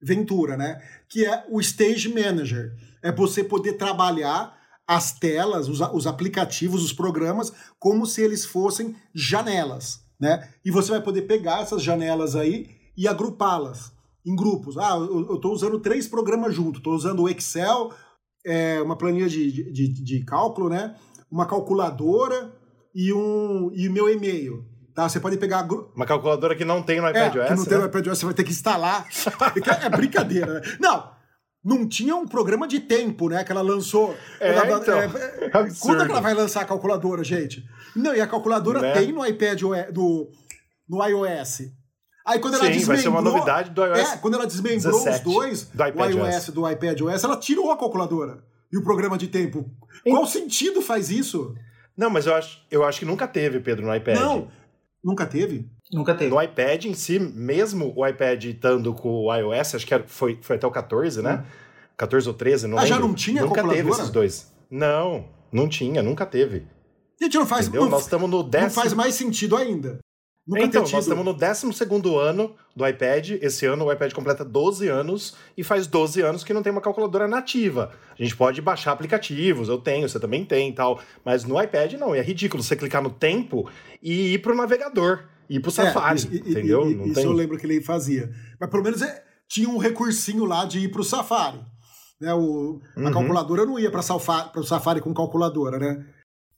[0.00, 0.80] Ventura, né?
[1.08, 2.74] Que é o Stage Manager.
[3.02, 8.94] É você poder trabalhar as telas, os, os aplicativos, os programas, como se eles fossem
[9.12, 10.48] janelas, né?
[10.64, 13.92] E você vai poder pegar essas janelas aí e agrupá-las
[14.24, 14.76] em grupos.
[14.76, 16.78] Ah, eu estou usando três programas juntos.
[16.78, 17.92] Estou usando o Excel,
[18.44, 20.96] é, uma planilha de, de, de cálculo, né?
[21.30, 22.52] Uma calculadora
[22.94, 24.64] e um e meu e-mail.
[24.94, 25.08] Tá?
[25.08, 25.68] Você pode pegar.
[25.94, 27.46] Uma calculadora que não tem no iPad é.
[27.48, 27.88] Que não tem no né?
[27.88, 29.06] iPad OS, você vai ter que instalar.
[29.82, 30.76] é brincadeira, né?
[30.80, 31.15] Não!
[31.66, 33.42] Não tinha um programa de tempo, né?
[33.42, 34.16] Que ela lançou.
[34.38, 35.08] É, ela, então, é,
[35.80, 37.68] quando é que ela vai lançar a calculadora, gente?
[37.96, 38.92] Não, e a calculadora né?
[38.92, 39.60] tem no iPad
[39.92, 40.30] do,
[40.88, 41.62] no iOS.
[42.24, 42.94] Aí quando ela Sim, desmembrou.
[42.94, 43.98] Vai ser uma novidade do iOS.
[43.98, 47.76] É, quando ela desmembrou os dois, do o iOS do iPad OS, ela tirou a
[47.76, 49.68] calculadora e o programa de tempo.
[50.08, 51.52] Qual sentido faz isso?
[51.96, 54.16] Não, mas eu acho, eu acho que nunca teve, Pedro, no iPad.
[54.16, 54.48] Não,
[55.06, 55.70] Nunca teve?
[55.92, 56.30] Nunca teve.
[56.30, 60.56] No iPad em si, mesmo o iPad estando com o iOS, acho que foi, foi
[60.56, 61.44] até o 14, né?
[61.44, 61.66] Hum.
[61.96, 62.94] 14 ou 13, não ah, lembro.
[62.94, 64.52] já não tinha Nunca teve esses dois.
[64.70, 66.66] Não, não tinha, nunca teve.
[67.20, 67.68] Gente, não faz...
[67.70, 68.68] Não, nós estamos no décimo...
[68.68, 69.98] Não faz mais sentido ainda.
[70.46, 71.66] Nunca então, nós estamos no 12
[72.20, 73.30] ano do iPad.
[73.42, 76.80] Esse ano o iPad completa 12 anos e faz 12 anos que não tem uma
[76.80, 77.90] calculadora nativa.
[78.16, 81.00] A gente pode baixar aplicativos, eu tenho, você também tem e tal.
[81.24, 83.68] Mas no iPad não, é ridículo você clicar no tempo
[84.00, 86.90] e ir para o navegador, ir para o é, Safari, é, e, entendeu?
[86.90, 87.24] E, e, isso tem...
[87.24, 88.32] eu lembro que ele fazia.
[88.58, 91.60] Mas pelo menos é, tinha um recursinho lá de ir para o Safari.
[92.20, 93.12] Né, o, a uhum.
[93.12, 96.06] calculadora não ia para o Safari com calculadora, né?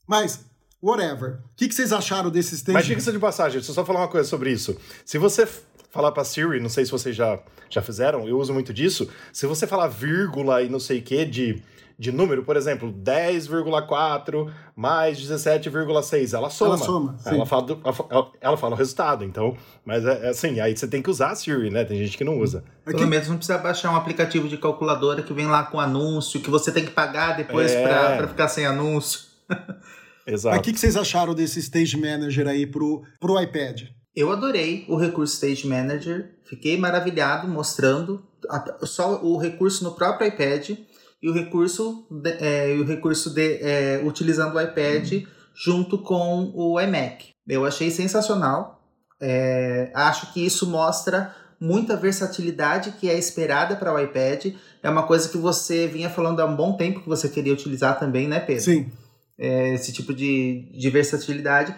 [0.07, 0.45] Mas
[0.81, 1.39] whatever.
[1.51, 2.73] O que, que vocês acharam desse stage?
[2.73, 4.77] Mas diga-se de passagem, deixa eu só falar uma coisa sobre isso.
[5.05, 5.47] Se você
[5.89, 9.09] falar para Siri, não sei se vocês já, já fizeram, eu uso muito disso.
[9.33, 11.61] Se você falar vírgula e não sei o que de,
[11.99, 16.75] de número, por exemplo, 10,4 mais 17,6, ela soma.
[16.75, 17.29] Ela soma, sim.
[17.35, 20.87] Ela fala, do- ela- ela fala o resultado, então, mas é, é assim, aí você
[20.87, 21.83] tem que usar a Siri, né?
[21.83, 22.63] Tem gente que não usa.
[22.85, 26.39] Aqui- Pelo menos não precisa baixar um aplicativo de calculadora que vem lá com anúncio,
[26.39, 28.15] que você tem que pagar depois É.
[28.17, 29.19] pra ficar sem anúncio.
[30.25, 30.55] Exato.
[30.55, 33.81] Mas o que, que vocês acharam desse Stage Manager aí pro, pro iPad?
[34.15, 40.27] Eu adorei o recurso Stage Manager, fiquei maravilhado mostrando a- só o recurso no próprio
[40.27, 40.71] iPad
[41.21, 46.79] e o recurso, de- é, o recurso de, é, utilizando o iPad junto com o
[46.79, 47.29] iMac.
[47.47, 48.81] Eu achei sensacional.
[49.21, 54.53] É, acho que isso mostra muita versatilidade que é esperada para o iPad.
[54.81, 57.99] É uma coisa que você vinha falando há um bom tempo que você queria utilizar
[57.99, 58.63] também, né, Pedro?
[58.63, 58.89] Sim.
[59.37, 61.75] é, esse tipo de, de versatilidade.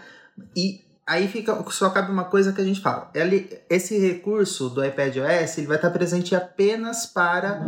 [0.55, 3.09] E aí fica só cabe uma coisa que a gente fala.
[3.15, 7.59] Ele, esse recurso do iPad OS ele vai estar presente apenas para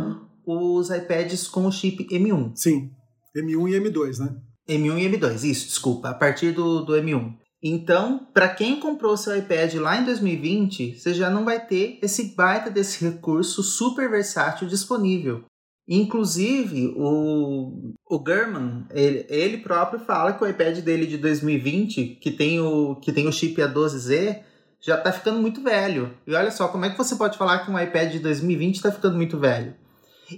[0.46, 2.52] os iPads com o chip M1.
[2.54, 2.90] Sim.
[3.36, 4.36] M1 e M2, né?
[4.68, 7.34] M1 e M2, isso, desculpa, a partir do, do M1.
[7.62, 12.34] Então, para quem comprou seu iPad lá em 2020, você já não vai ter esse
[12.34, 15.44] baita desse recurso super versátil disponível.
[15.88, 22.30] Inclusive, o, o German, ele, ele próprio fala que o iPad dele de 2020, que
[22.30, 24.42] tem o, que tem o chip A12Z,
[24.80, 26.14] já tá ficando muito velho.
[26.26, 28.92] E olha só, como é que você pode falar que um iPad de 2020 tá
[28.92, 29.74] ficando muito velho?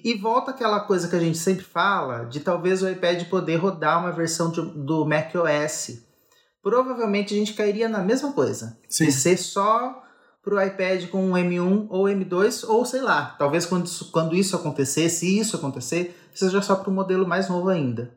[0.05, 4.01] E volta aquela coisa que a gente sempre fala, de talvez o iPad poder rodar
[4.01, 5.99] uma versão de- do macOS.
[6.63, 8.79] Provavelmente a gente cairia na mesma coisa.
[8.89, 9.07] Sim.
[9.07, 10.03] De ser só
[10.43, 14.55] pro iPad com um M1 ou M2, ou sei lá, talvez quando isso, quando isso
[14.57, 18.13] acontecer, se isso acontecer, seja só pro modelo mais novo ainda.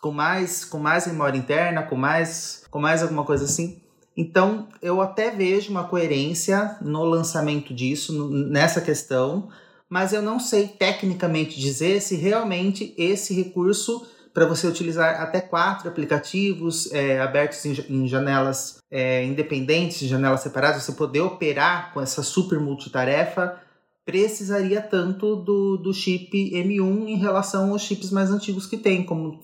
[0.00, 3.80] Com mais, com mais memória interna, com mais, com mais alguma coisa assim.
[4.16, 9.48] Então, eu até vejo uma coerência no lançamento disso, nessa questão,
[9.94, 15.88] mas eu não sei tecnicamente dizer se realmente esse recurso para você utilizar até quatro
[15.88, 22.00] aplicativos é, abertos em, em janelas é, independentes, em janelas separadas, você poder operar com
[22.00, 23.56] essa super multitarefa,
[24.04, 29.40] precisaria tanto do, do chip M1 em relação aos chips mais antigos que tem, como,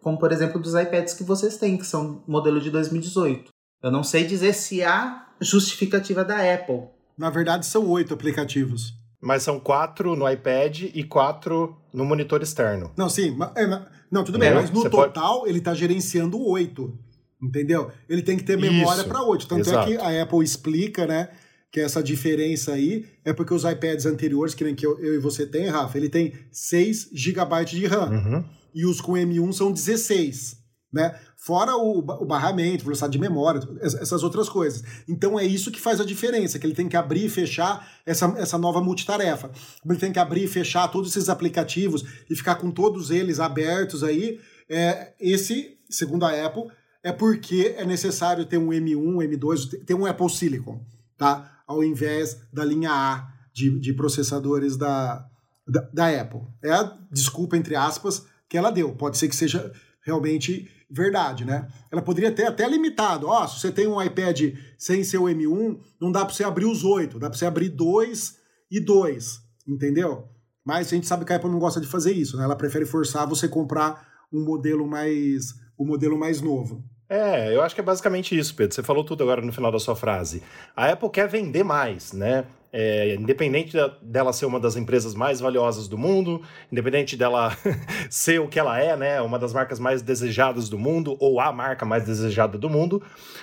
[0.00, 3.52] como por exemplo dos iPads que vocês têm, que são modelo de 2018.
[3.80, 6.88] Eu não sei dizer se há justificativa da Apple.
[7.16, 9.00] Na verdade, são oito aplicativos.
[9.22, 12.90] Mas são quatro no iPad e quatro no monitor externo.
[12.96, 13.36] Não, sim.
[13.54, 13.66] é,
[14.10, 16.98] não, tudo É, bem, mas no você pode- total ele tá gerenciando oito.
[17.40, 17.90] Entendeu?
[18.08, 19.46] Ele tem que ter memória para oito.
[19.48, 19.90] Tanto exato.
[19.92, 21.28] é que a Apple explica, né?
[21.72, 25.18] Que essa diferença aí é porque os iPads anteriores, que nem que eu, eu e
[25.18, 28.10] você tem, Rafa, ele tem 6 GB de RAM.
[28.10, 28.44] Uhum.
[28.74, 30.56] E os com M1 são 16,
[30.92, 31.18] né?
[31.44, 34.84] Fora o, o barramento, velocidade de memória, es- essas outras coisas.
[35.08, 38.26] Então é isso que faz a diferença, que ele tem que abrir e fechar essa,
[38.36, 39.50] essa nova multitarefa.
[39.84, 44.04] Ele tem que abrir e fechar todos esses aplicativos e ficar com todos eles abertos
[44.04, 46.64] aí, é, esse, segundo a Apple,
[47.02, 50.80] é porque é necessário ter um M1, M2, ter um Apple Silicon,
[51.18, 51.60] tá?
[51.66, 55.26] Ao invés da linha A de, de processadores da,
[55.66, 56.42] da, da Apple.
[56.62, 58.92] É a desculpa, entre aspas, que ela deu.
[58.94, 59.72] Pode ser que seja
[60.04, 61.66] realmente verdade, né?
[61.90, 63.26] Ela poderia ter até limitado.
[63.26, 66.84] Ó, se você tem um iPad sem seu M1, não dá para você abrir os
[66.84, 68.36] oito, dá para você abrir dois
[68.70, 70.28] e dois, entendeu?
[70.64, 72.44] Mas a gente sabe que a Apple não gosta de fazer isso, né?
[72.44, 76.84] Ela prefere forçar você comprar um modelo mais, um modelo mais novo.
[77.14, 78.74] É, eu acho que é basicamente isso, Pedro.
[78.74, 80.42] Você falou tudo agora no final da sua frase.
[80.74, 82.46] A Apple quer vender mais, né?
[82.72, 86.40] É, independente da- dela ser uma das empresas mais valiosas do mundo,
[86.72, 87.54] independente dela
[88.08, 89.20] ser o que ela é, né?
[89.20, 93.02] Uma das marcas mais desejadas do mundo, ou a marca mais desejada do mundo.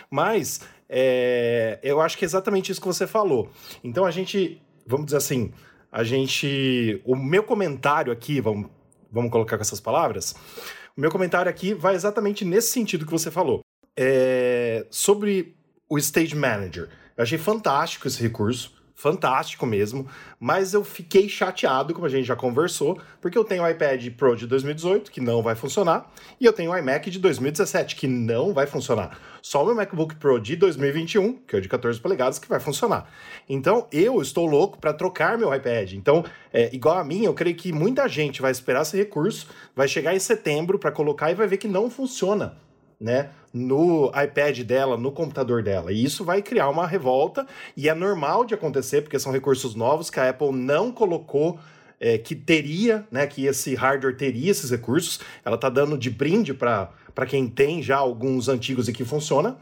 [0.09, 3.51] Mas é, eu acho que é exatamente isso que você falou.
[3.83, 5.51] Então a gente, vamos dizer assim,
[5.91, 6.99] a gente.
[7.05, 8.67] O meu comentário aqui, vamos,
[9.11, 10.33] vamos colocar com essas palavras.
[10.99, 13.61] Meu comentário aqui vai exatamente nesse sentido que você falou.
[13.95, 15.55] É, sobre
[15.87, 16.89] o Stage Manager.
[17.15, 20.05] Eu achei fantástico esse recurso, fantástico mesmo,
[20.37, 24.35] mas eu fiquei chateado, como a gente já conversou, porque eu tenho o iPad Pro
[24.35, 28.53] de 2018, que não vai funcionar, e eu tenho o iMac de 2017, que não
[28.53, 29.17] vai funcionar.
[29.41, 32.59] Só o meu MacBook Pro de 2021, que é o de 14 polegadas, que vai
[32.59, 33.09] funcionar.
[33.47, 35.93] Então, eu estou louco para trocar meu iPad.
[35.93, 39.87] Então, é, igual a mim, eu creio que muita gente vai esperar esse recurso, vai
[39.87, 42.57] chegar em setembro para colocar e vai ver que não funciona
[42.99, 45.91] né, no iPad dela, no computador dela.
[45.91, 50.09] E isso vai criar uma revolta, e é normal de acontecer, porque são recursos novos
[50.09, 51.59] que a Apple não colocou.
[51.99, 56.53] é, que teria, né, que esse hardware teria esses recursos, ela está dando de brinde
[56.53, 56.89] para
[57.27, 59.57] quem tem já alguns antigos e que funciona,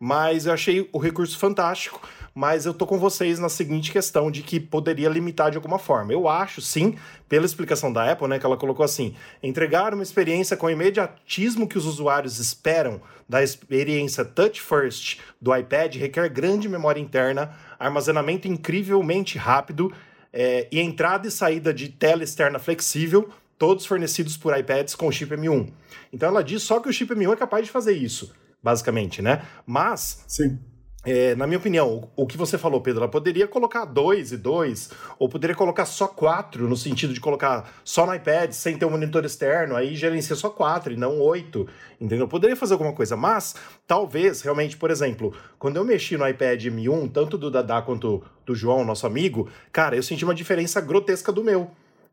[0.00, 2.00] mas eu achei o recurso fantástico.
[2.34, 6.12] Mas eu tô com vocês na seguinte questão de que poderia limitar de alguma forma.
[6.12, 6.96] Eu acho, sim,
[7.28, 11.68] pela explicação da Apple, né, que ela colocou assim: entregar uma experiência com o imediatismo
[11.68, 18.48] que os usuários esperam da experiência Touch First do iPad requer grande memória interna, armazenamento
[18.48, 19.92] incrivelmente rápido
[20.32, 25.34] é, e entrada e saída de tela externa flexível, todos fornecidos por iPads com chip
[25.34, 25.68] M1.
[26.12, 29.42] Então ela diz só que o chip M1 é capaz de fazer isso, basicamente, né?
[29.66, 30.58] Mas Sim.
[31.02, 34.36] É, na minha opinião, o, o que você falou, Pedro, ela poderia colocar dois e
[34.36, 38.84] dois, ou poderia colocar só quatro, no sentido de colocar só no iPad, sem ter
[38.84, 41.66] um monitor externo, aí gerencia só quatro e não oito,
[41.98, 42.28] entendeu?
[42.28, 43.54] Poderia fazer alguma coisa, mas
[43.86, 48.54] talvez, realmente, por exemplo, quando eu mexi no iPad M1, tanto do Dadá quanto do
[48.54, 51.70] João, nosso amigo, cara, eu senti uma diferença grotesca do meu.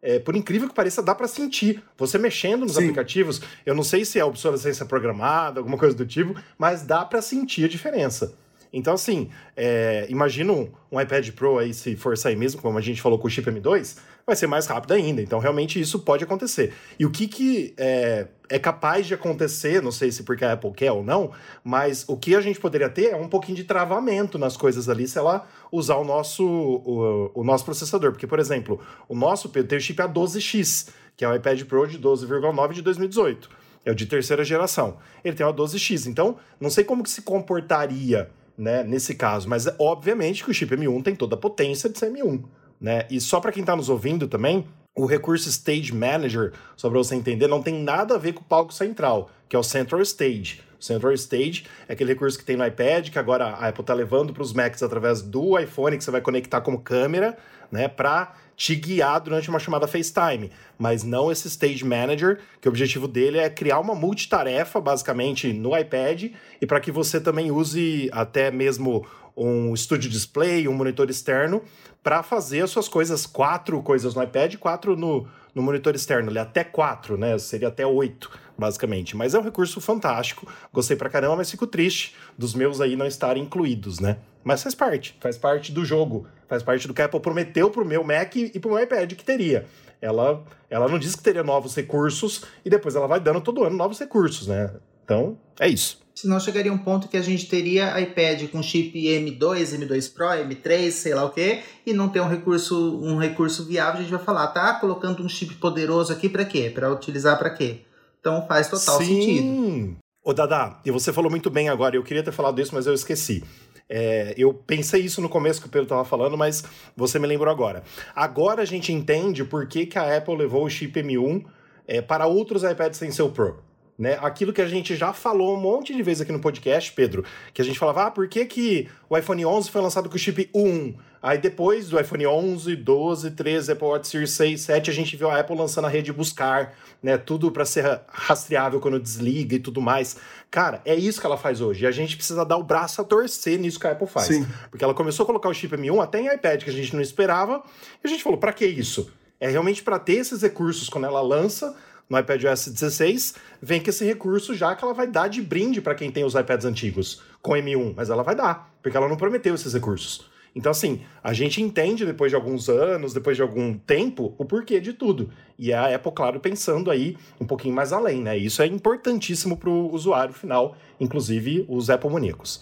[0.07, 1.83] É, por incrível que pareça, dá para sentir.
[1.97, 2.83] Você mexendo nos Sim.
[2.83, 7.21] aplicativos, eu não sei se é obsolescência programada, alguma coisa do tipo, mas dá para
[7.21, 8.33] sentir a diferença.
[8.77, 12.81] Então, assim, é, imagina um, um iPad Pro aí, se for sair mesmo, como a
[12.81, 15.19] gente falou com o chip M2, vai ser mais rápido ainda.
[15.19, 16.73] Então, realmente, isso pode acontecer.
[16.99, 20.71] E o que, que é, é capaz de acontecer, não sei se porque a Apple
[20.73, 21.31] quer ou não,
[21.63, 25.07] mas o que a gente poderia ter é um pouquinho de travamento nas coisas ali
[25.07, 28.11] se ela usar o nosso, o, o nosso processador.
[28.11, 31.97] Porque, por exemplo, o nosso tem o chip A12X, que é o iPad Pro de
[31.97, 33.49] 12,9 de 2018.
[33.83, 34.97] É o de terceira geração.
[35.23, 36.05] Ele tem uma 12X.
[36.05, 40.75] Então, não sei como que se comportaria né, nesse caso, mas obviamente que o chip
[40.75, 42.43] M1 tem toda a potência de ser M1.
[42.79, 43.05] Né?
[43.09, 44.65] E só para quem está nos ouvindo também,
[44.95, 48.45] o recurso Stage Manager, só para você entender, não tem nada a ver com o
[48.45, 50.61] palco central, que é o Central Stage.
[50.79, 54.33] Central Stage é aquele recurso que tem no iPad, que agora a Apple está levando
[54.33, 57.37] para os Macs através do iPhone, que você vai conectar como câmera,
[57.71, 62.71] né, para te guiar durante uma chamada FaceTime, mas não esse Stage Manager, que o
[62.71, 68.09] objetivo dele é criar uma multitarefa, basicamente, no iPad, e para que você também use
[68.11, 69.05] até mesmo
[69.37, 71.61] um Studio Display, um monitor externo,
[72.01, 76.37] para fazer as suas coisas, quatro coisas no iPad, quatro no, no monitor externo, ali,
[76.37, 77.35] até quatro, né?
[77.39, 79.17] Seria até oito, basicamente.
[79.17, 83.07] Mas é um recurso fantástico, gostei pra caramba, mas fico triste dos meus aí não
[83.07, 84.17] estarem incluídos, né?
[84.43, 87.83] Mas faz parte, faz parte do jogo, faz parte do que a Apple prometeu pro
[87.83, 89.65] meu Mac e pro meu iPad que teria.
[89.99, 93.75] Ela, ela não disse que teria novos recursos e depois ela vai dando todo ano
[93.75, 94.71] novos recursos, né?
[95.07, 96.01] Então, é isso.
[96.13, 100.91] Senão chegaria um ponto que a gente teria iPad com chip M2, M2 Pro, M3,
[100.91, 104.23] sei lá o quê, e não ter um recurso, um recurso viável, a gente vai
[104.23, 106.69] falar, tá colocando um chip poderoso aqui para quê?
[106.73, 107.81] Para utilizar para quê?
[108.19, 109.05] Então faz total Sim.
[109.05, 109.97] sentido.
[110.25, 112.93] Ô, Dada, e você falou muito bem agora, eu queria ter falado isso, mas eu
[112.93, 113.43] esqueci.
[113.87, 116.63] É, eu pensei isso no começo que o Pedro estava falando, mas
[116.97, 117.83] você me lembrou agora.
[118.13, 121.45] Agora a gente entende por que, que a Apple levou o chip M1
[121.87, 123.66] é, para outros iPads sem ser o Pro.
[123.97, 124.17] Né?
[124.21, 127.61] Aquilo que a gente já falou um monte de vezes aqui no podcast, Pedro, que
[127.61, 130.49] a gente falava, ah, por que, que o iPhone 11 foi lançado com o chip
[130.53, 130.93] 1?
[131.21, 135.29] Aí depois do iPhone 11, 12, 13, Apple Watch Series 6, 7, a gente viu
[135.29, 137.17] a Apple lançando a rede buscar, né?
[137.17, 140.17] Tudo para ser rastreável quando desliga e tudo mais.
[140.51, 141.83] Cara, é isso que ela faz hoje.
[141.83, 144.27] E a gente precisa dar o braço a torcer nisso que a Apple faz.
[144.27, 144.45] Sim.
[144.69, 147.01] Porque ela começou a colocar o chip M1 até em iPad, que a gente não
[147.01, 147.63] esperava,
[148.03, 149.11] e a gente falou, para que isso?
[149.39, 151.75] É realmente para ter esses recursos quando ela lança
[152.09, 155.95] no iPadOS 16, vem com esse recurso já que ela vai dar de brinde para
[155.95, 159.53] quem tem os iPads antigos com M1, mas ela vai dar, porque ela não prometeu
[159.53, 160.29] esses recursos.
[160.57, 164.79] Então, assim, a gente entende depois de alguns anos, depois de algum tempo, o porquê
[164.79, 165.29] de tudo.
[165.59, 168.35] E a Apple, claro, pensando aí um pouquinho mais além, né?
[168.35, 172.59] Isso é importantíssimo para o usuário final, inclusive os Apple maníacos.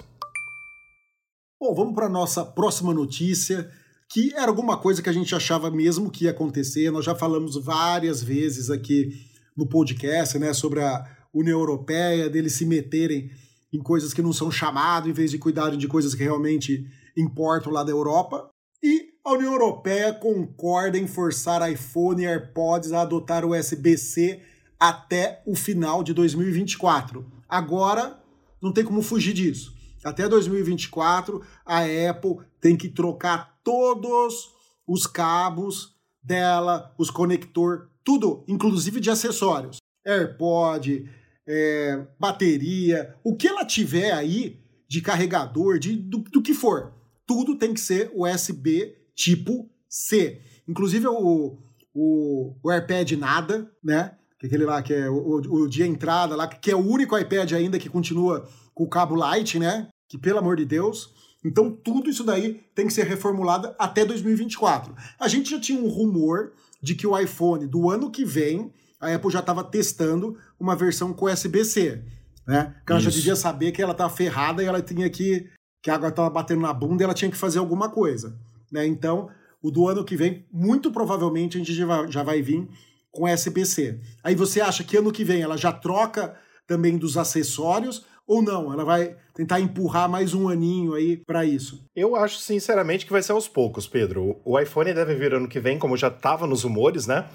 [1.58, 3.72] Bom, vamos para nossa próxima notícia,
[4.12, 6.92] que era alguma coisa que a gente achava mesmo que ia acontecer.
[6.92, 9.14] Nós já falamos várias vezes aqui
[9.56, 13.30] no podcast, né, sobre a União Europeia, deles se meterem
[13.72, 16.86] em coisas que não são chamado, em vez de cuidarem de coisas que realmente
[17.18, 18.50] importam lá da Europa.
[18.82, 24.42] E a União Europeia concorda em forçar iPhone e AirPods a adotar o USB-C
[24.80, 27.26] até o final de 2024.
[27.48, 28.20] Agora,
[28.62, 29.74] não tem como fugir disso.
[30.04, 34.52] Até 2024, a Apple tem que trocar todos
[34.88, 39.78] os cabos dela, os conector, tudo, inclusive de acessórios.
[40.06, 41.10] AirPod,
[41.48, 46.94] é, bateria, o que ela tiver aí de carregador, de, do, do que for.
[47.26, 50.42] Tudo tem que ser USB tipo C.
[50.68, 51.58] Inclusive o,
[51.94, 54.16] o, o AirPad nada, né?
[54.44, 57.80] Aquele lá que é o, o de entrada lá, que é o único iPad ainda
[57.80, 59.88] que continua com o cabo Light, né?
[60.08, 61.10] Que pelo amor de Deus.
[61.44, 64.94] Então tudo isso daí tem que ser reformulado até 2024.
[65.20, 69.14] A gente já tinha um rumor de que o iPhone do ano que vem, a
[69.14, 72.04] Apple já estava testando uma versão com USB-C.
[72.48, 72.76] né?
[72.78, 73.10] Porque ela Isso.
[73.10, 75.50] já devia saber que ela estava ferrada e ela tinha que.
[75.82, 78.38] que a água estava batendo na bunda e ela tinha que fazer alguma coisa.
[78.72, 78.86] Né?
[78.86, 79.30] Então,
[79.62, 82.68] o do ano que vem, muito provavelmente, a gente já vai, já vai vir
[83.12, 84.00] com SBC.
[84.24, 86.36] Aí você acha que ano que vem ela já troca
[86.68, 88.72] também dos acessórios ou não?
[88.72, 91.84] Ela vai tentar empurrar mais um aninho aí para isso?
[91.96, 94.40] Eu acho sinceramente que vai ser aos poucos, Pedro.
[94.44, 97.26] O iPhone deve vir ano que vem, como já estava nos rumores, né?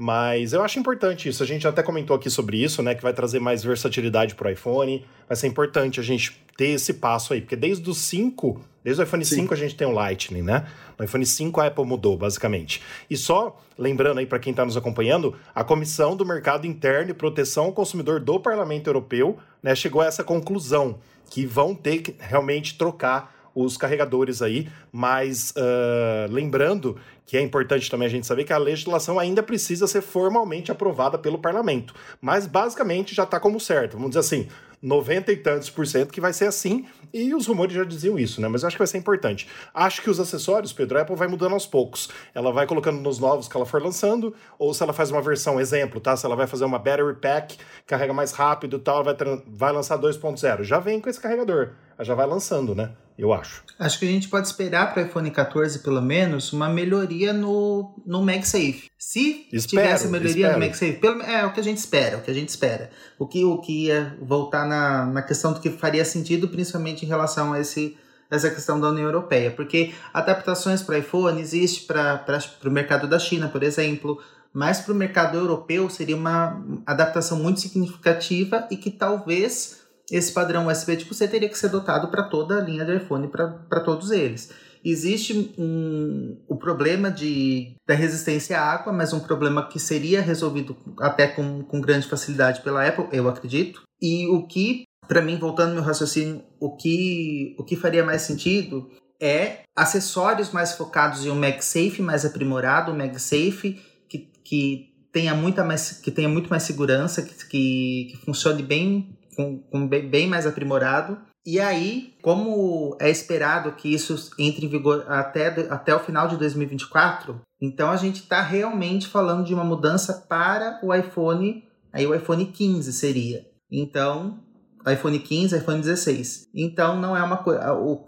[0.00, 1.42] Mas eu acho importante isso.
[1.42, 2.94] A gente até comentou aqui sobre isso, né?
[2.94, 5.04] Que vai trazer mais versatilidade para o iPhone.
[5.26, 9.04] Vai ser importante a gente ter esse passo aí, porque desde o 5, desde o
[9.04, 9.42] iPhone Sim.
[9.42, 10.68] 5 a gente tem o Lightning, né?
[10.96, 12.80] No iPhone 5 a Apple mudou, basicamente.
[13.10, 17.14] E só lembrando aí para quem está nos acompanhando, a Comissão do Mercado Interno e
[17.14, 22.14] Proteção ao Consumidor do Parlamento Europeu, né, chegou a essa conclusão que vão ter que
[22.20, 23.34] realmente trocar
[23.64, 26.96] os carregadores aí, mas uh, lembrando
[27.26, 31.18] que é importante também a gente saber que a legislação ainda precisa ser formalmente aprovada
[31.18, 31.94] pelo parlamento.
[32.20, 33.94] Mas basicamente já está como certo.
[33.94, 34.48] Vamos dizer assim,
[34.80, 38.40] 90 e tantos por cento que vai ser assim, e os rumores já diziam isso,
[38.40, 38.48] né?
[38.48, 39.48] Mas eu acho que vai ser importante.
[39.74, 42.08] Acho que os acessórios, Pedro, a Apple vai mudando aos poucos.
[42.34, 45.60] Ela vai colocando nos novos que ela for lançando, ou se ela faz uma versão,
[45.60, 46.16] exemplo, tá?
[46.16, 47.56] Se ela vai fazer uma battery pack,
[47.86, 49.16] carrega mais rápido e tal, vai,
[49.46, 50.62] vai lançar 2.0.
[50.62, 51.70] Já vem com esse carregador.
[51.96, 52.92] Ela já vai lançando, né?
[53.18, 53.64] eu acho.
[53.78, 58.00] Acho que a gente pode esperar para o iPhone 14, pelo menos, uma melhoria no,
[58.06, 58.88] no MagSafe.
[58.96, 60.52] Se espero, tivesse melhoria espero.
[60.52, 62.90] no MagSafe, pelo, é o que a gente espera, o que a gente espera.
[63.18, 67.08] O que, o que ia voltar na, na questão do que faria sentido, principalmente em
[67.08, 67.96] relação a esse
[68.30, 72.22] essa questão da União Europeia, porque adaptações para iPhone existe para
[72.62, 74.20] o mercado da China, por exemplo,
[74.52, 79.78] mas para o mercado europeu seria uma adaptação muito significativa e que talvez
[80.10, 83.28] esse padrão USB tipo C teria que ser dotado para toda a linha de iPhone,
[83.28, 84.50] para todos eles.
[84.84, 90.76] Existe um, o problema de, da resistência à água, mas um problema que seria resolvido
[91.00, 93.82] até com, com grande facilidade pela Apple, eu acredito.
[94.00, 98.22] E o que, para mim, voltando ao meu raciocínio, o que, o que faria mais
[98.22, 105.34] sentido é acessórios mais focados em um MagSafe mais aprimorado, um MagSafe que, que tenha
[105.34, 110.08] muita mais que tenha muito mais segurança, que, que, que funcione bem com, com bem,
[110.08, 111.18] bem mais aprimorado.
[111.46, 116.36] E aí, como é esperado que isso entre em vigor até, até o final de
[116.36, 122.14] 2024, então a gente está realmente falando de uma mudança para o iPhone, aí o
[122.14, 123.46] iPhone 15 seria.
[123.70, 124.40] Então,
[124.86, 126.48] iPhone 15, iPhone 16.
[126.54, 127.60] Então não é uma coisa.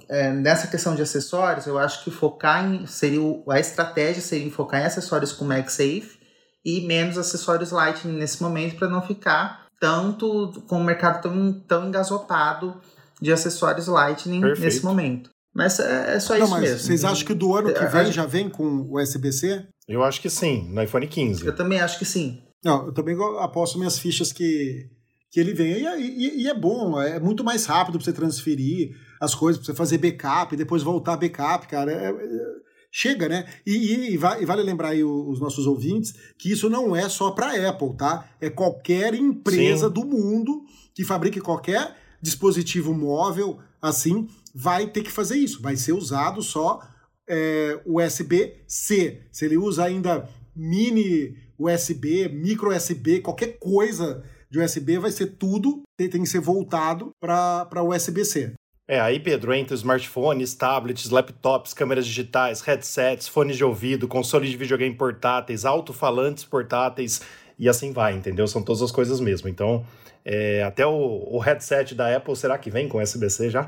[0.09, 2.87] É, nessa questão de acessórios, eu acho que focar em.
[2.87, 6.19] seria A estratégia seria focar em acessórios com MagSafe
[6.65, 11.89] e menos acessórios Lightning nesse momento para não ficar tanto com o mercado tão, tão
[11.89, 12.81] engasopado
[13.21, 14.65] de acessórios Lightning Perfeito.
[14.65, 15.31] nesse momento.
[15.55, 16.79] Mas é, é só Não, isso mesmo.
[16.79, 19.67] Vocês acham que do ano que vem já vem com USB-C?
[19.89, 21.45] Eu acho que sim, no iPhone 15.
[21.45, 22.43] Eu também acho que sim.
[22.65, 24.89] Não, eu também aposto minhas fichas que,
[25.31, 25.83] que ele vem.
[25.83, 29.73] E, e, e é bom, é muito mais rápido para você transferir as coisas, para
[29.73, 31.91] você fazer backup e depois voltar backup, cara.
[31.91, 32.61] É, é,
[32.93, 33.47] chega, né?
[33.67, 37.69] E, e, e, vale lembrar aí os nossos ouvintes que isso não é só para
[37.69, 38.29] Apple, tá?
[38.41, 39.95] É qualquer empresa Sim.
[39.95, 40.63] do mundo
[40.95, 45.63] que fabrique qualquer dispositivo móvel assim vai ter que fazer isso.
[45.63, 46.81] Vai ser usado só
[47.29, 49.23] é, USB-C.
[49.31, 55.83] Se ele usa ainda mini USB, micro USB, qualquer coisa de USB vai ser tudo
[55.97, 58.55] tem que ser voltado para USB-C.
[58.89, 64.57] É, aí, Pedro, entre smartphones, tablets, laptops, câmeras digitais, headsets, fones de ouvido, consoles de
[64.57, 67.21] videogame portáteis, alto-falantes portáteis
[67.57, 68.49] e assim vai, entendeu?
[68.49, 69.49] São todas as coisas mesmo.
[69.49, 69.87] Então,
[70.33, 73.65] é, até o, o, headset da Apple, será que vem com SBC já?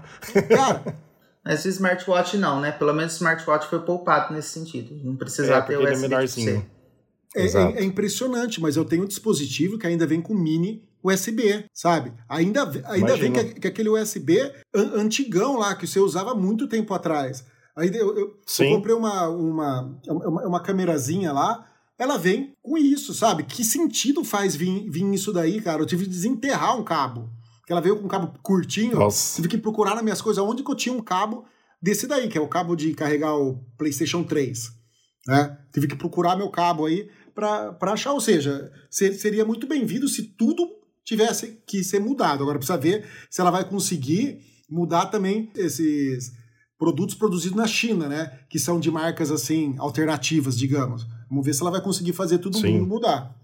[0.48, 0.96] Cara,
[1.44, 2.70] mas o smartwatch não, né?
[2.70, 4.94] Pelo menos o smartwatch foi poupado nesse sentido.
[5.02, 5.92] Não precisava é, ter o USB.
[5.92, 6.70] Ele é menorzinho.
[7.34, 11.64] É, é, é, impressionante, mas eu tenho um dispositivo que ainda vem com mini USB,
[11.74, 12.12] sabe?
[12.28, 14.38] Ainda, ainda vem que, que, aquele USB
[14.72, 17.44] an, antigão lá, que você usava muito tempo atrás.
[17.76, 21.66] Aí eu, eu, eu comprei uma, uma, uma, uma câmerazinha lá,
[22.02, 23.44] ela vem com isso, sabe?
[23.44, 25.80] Que sentido faz vir, vir isso daí, cara?
[25.80, 27.30] Eu tive que desenterrar um cabo.
[27.60, 29.36] Porque ela veio com um cabo curtinho, Nossa.
[29.36, 31.44] tive que procurar nas minhas coisas onde que eu tinha um cabo
[31.80, 34.68] desse daí, que é o cabo de carregar o PlayStation 3.
[35.28, 35.58] Né?
[35.72, 38.12] Tive que procurar meu cabo aí para achar.
[38.12, 40.68] Ou seja, seria muito bem-vindo se tudo
[41.04, 42.42] tivesse que ser mudado.
[42.42, 46.32] Agora precisa ver se ela vai conseguir mudar também esses
[46.76, 48.40] produtos produzidos na China, né?
[48.50, 51.06] Que são de marcas assim alternativas, digamos.
[51.32, 52.74] Vamos ver se ela vai conseguir fazer tudo Sim.
[52.74, 53.34] mundo mudar.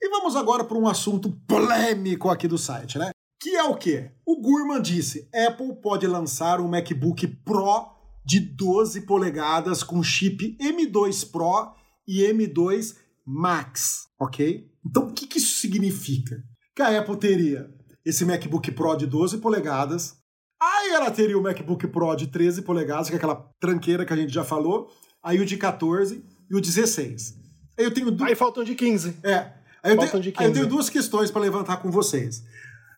[0.00, 3.10] E vamos agora para um assunto polêmico aqui do site, né?
[3.38, 4.10] Que é o quê?
[4.24, 7.90] O Gurman disse: Apple pode lançar um MacBook Pro
[8.24, 11.74] de 12 polegadas com chip M2 Pro
[12.08, 14.66] e M2 Max, ok?
[14.82, 16.42] Então, o que, que isso significa?
[16.74, 17.70] Que a Apple teria
[18.02, 20.16] esse MacBook Pro de 12 polegadas.
[20.58, 24.16] Aí ela teria o MacBook Pro de 13 polegadas, que é aquela tranqueira que a
[24.16, 24.90] gente já falou.
[25.22, 27.38] Aí o de 14 e o 16.
[27.78, 28.10] Aí eu tenho.
[28.10, 28.24] Du...
[28.24, 29.16] Aí faltam de 15.
[29.22, 29.52] É.
[29.82, 30.52] Aí eu, tenho, de aí eu 15.
[30.52, 32.44] tenho duas questões para levantar com vocês.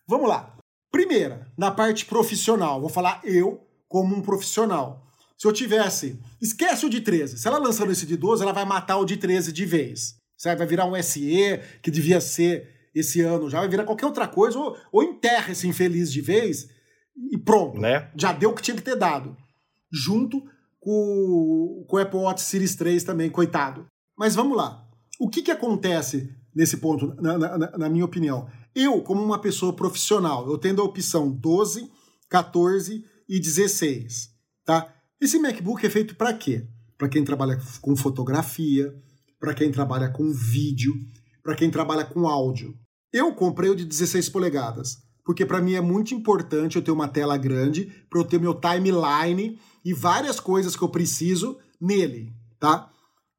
[0.06, 0.56] Vamos lá.
[0.90, 2.80] Primeira, na parte profissional.
[2.80, 5.06] Vou falar eu como um profissional.
[5.38, 6.20] Se eu tivesse.
[6.40, 7.38] Esquece o de 13.
[7.38, 10.16] Se ela lançando esse de 12, ela vai matar o de 13 de vez.
[10.36, 10.58] Certo?
[10.58, 14.58] Vai virar um SE, que devia ser esse ano já, vai virar qualquer outra coisa,
[14.58, 16.68] ou, ou enterra esse infeliz de vez
[17.30, 17.80] e pronto.
[17.80, 18.10] Né?
[18.14, 19.36] Já deu o que tinha que ter dado.
[19.90, 20.42] Junto
[20.82, 23.86] com, com o Apple Watch Series 3 também, coitado.
[24.18, 24.84] Mas vamos lá.
[25.20, 28.48] O que, que acontece nesse ponto, na, na- na minha opinião?
[28.74, 31.88] Eu, como uma pessoa profissional, eu tendo a opção 12,
[32.28, 34.30] 14 e 16,
[34.64, 34.92] tá?
[35.20, 36.66] Esse MacBook é feito para quê?
[36.98, 38.92] Para quem trabalha com fotografia,
[39.38, 40.94] para quem trabalha com vídeo,
[41.44, 42.74] para quem trabalha com áudio.
[43.12, 47.06] Eu comprei o de 16 polegadas, porque para mim é muito importante eu ter uma
[47.06, 52.90] tela grande, para eu ter meu timeline e várias coisas que eu preciso nele, tá?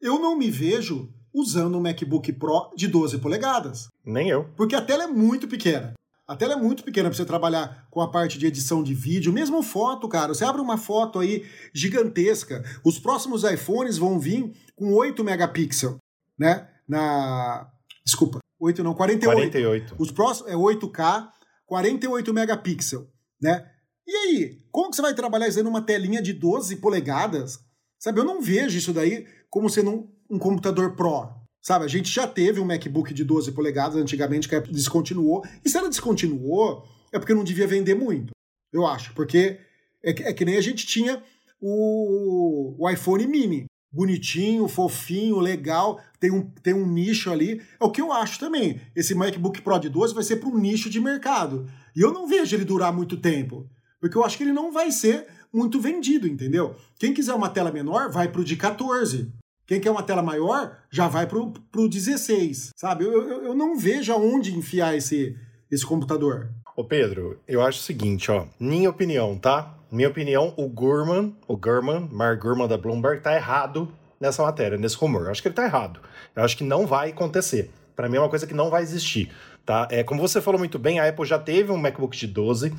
[0.02, 4.50] Eu não me vejo usando um MacBook Pro de 12 polegadas, Nem eu.
[4.56, 5.94] porque a tela é muito pequena.
[6.28, 9.34] A tela é muito pequena para você trabalhar com a parte de edição de vídeo,
[9.34, 10.34] mesmo foto, cara.
[10.34, 12.64] Você abre uma foto aí gigantesca.
[12.84, 15.98] Os próximos iPhones vão vir com 8 megapixels,
[16.40, 16.70] né?
[16.88, 17.70] Na
[18.06, 19.36] desculpa, 8 não, 48.
[19.36, 19.96] 48.
[20.00, 21.28] Os próximos é 8K,
[21.66, 23.06] 48 megapixels,
[23.42, 23.70] né?
[24.06, 27.60] E aí, como que você vai trabalhar isso aí numa telinha de 12 polegadas?
[28.00, 31.30] Sabe, eu não vejo isso daí como sendo um, um computador Pro.
[31.62, 35.44] Sabe, a gente já teve um MacBook de 12 polegadas antigamente que descontinuou.
[35.64, 38.34] E se ela descontinuou, é porque não devia vender muito.
[38.74, 39.60] Eu acho, porque
[40.04, 41.24] é que, é que nem a gente tinha
[41.62, 43.66] o, o iPhone mini.
[43.90, 47.62] Bonitinho, fofinho, legal, tem um, tem um nicho ali.
[47.80, 48.82] É o que eu acho também.
[48.96, 51.70] Esse MacBook Pro de 12 vai ser para um nicho de mercado.
[51.96, 53.70] E eu não vejo ele durar muito tempo.
[54.04, 56.76] Porque eu acho que ele não vai ser muito vendido, entendeu?
[57.00, 59.32] Quem quiser uma tela menor, vai pro de 14.
[59.66, 63.06] Quem quer uma tela maior, já vai pro, pro 16, sabe?
[63.06, 65.38] Eu, eu, eu não vejo aonde enfiar esse,
[65.72, 66.50] esse computador.
[66.76, 68.46] Ô Pedro, eu acho o seguinte, ó.
[68.60, 69.74] Minha opinião, tá?
[69.90, 73.88] Minha opinião, o Gurman, o Gurman, Mark Gurman da Bloomberg, tá errado
[74.20, 75.28] nessa matéria, nesse rumor.
[75.28, 76.02] Eu acho que ele tá errado.
[76.36, 77.72] Eu acho que não vai acontecer.
[77.96, 79.32] Para mim é uma coisa que não vai existir.
[79.66, 79.88] Tá?
[79.90, 82.74] É, como você falou muito bem, a Apple já teve um MacBook de 12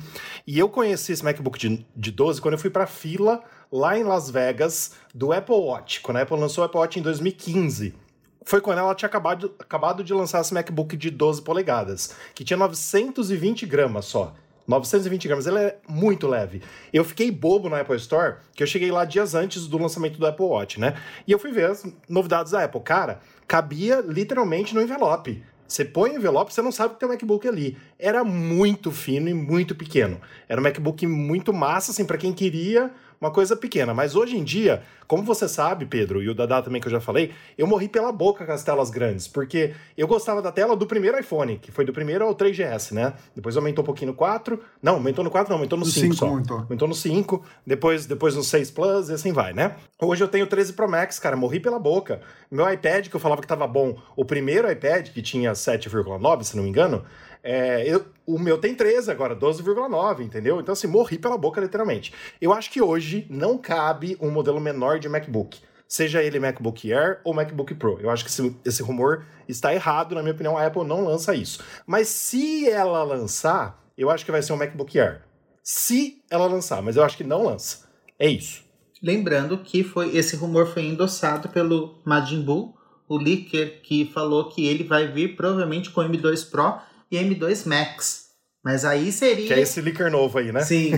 [0.45, 4.03] e eu conheci esse MacBook de, de 12 quando eu fui para fila lá em
[4.03, 8.05] Las Vegas do Apple Watch, quando a Apple lançou o Apple Watch em 2015
[8.45, 12.55] foi quando ela tinha acabado, acabado de lançar esse MacBook de 12 polegadas, que tinha
[12.55, 14.35] 920 gramas só.
[14.67, 16.61] 920 gramas, ele é muito leve.
[16.93, 20.25] Eu fiquei bobo na Apple Store, que eu cheguei lá dias antes do lançamento do
[20.25, 20.95] Apple Watch, né?
[21.27, 22.81] E eu fui ver as novidades da Apple.
[22.81, 25.43] Cara, cabia literalmente no envelope.
[25.67, 27.77] Você põe o envelope, você não sabe que tem um MacBook ali.
[27.97, 30.21] Era muito fino e muito pequeno.
[30.47, 32.91] Era um MacBook muito massa, assim, para quem queria
[33.25, 33.93] uma coisa pequena.
[33.93, 36.99] Mas hoje em dia, como você sabe, Pedro, e o Dadá também que eu já
[37.01, 40.85] falei, eu morri pela boca com as telas grandes, porque eu gostava da tela do
[40.87, 43.13] primeiro iPhone, que foi do primeiro ao 3GS, né?
[43.35, 44.59] Depois aumentou um pouquinho no 4.
[44.81, 46.27] Não, aumentou no 4, não, aumentou no No 5 cinco só.
[46.27, 46.57] aumentou.
[46.59, 49.75] Aumentou no 5, depois, depois no 6 Plus e assim vai, né?
[50.01, 52.21] Hoje eu tenho 13 Pro Max, cara, morri pela boca.
[52.51, 56.55] Meu iPad, que eu falava que tava bom, o primeiro iPad, que tinha 7,9, se
[56.55, 57.03] não me engano,
[57.45, 60.59] é, eu- o meu tem 13 agora, 12,9, entendeu?
[60.59, 62.11] Então, assim, morri pela boca, literalmente.
[62.41, 65.59] Eu acho que hoje não cabe um modelo menor de MacBook.
[65.87, 67.99] Seja ele MacBook Air ou MacBook Pro.
[68.01, 71.35] Eu acho que esse, esse rumor está errado, na minha opinião, a Apple não lança
[71.35, 71.63] isso.
[71.85, 75.21] Mas se ela lançar, eu acho que vai ser um MacBook Air.
[75.63, 77.87] Se ela lançar, mas eu acho que não lança.
[78.17, 78.63] É isso.
[79.03, 82.73] Lembrando que foi esse rumor foi endossado pelo Majin Buu,
[83.07, 86.79] o leaker que falou que ele vai vir provavelmente com M2 Pro
[87.11, 88.25] e M2 Max.
[88.63, 90.61] Mas aí seria Que é esse leaker novo aí, né?
[90.61, 90.91] Sim.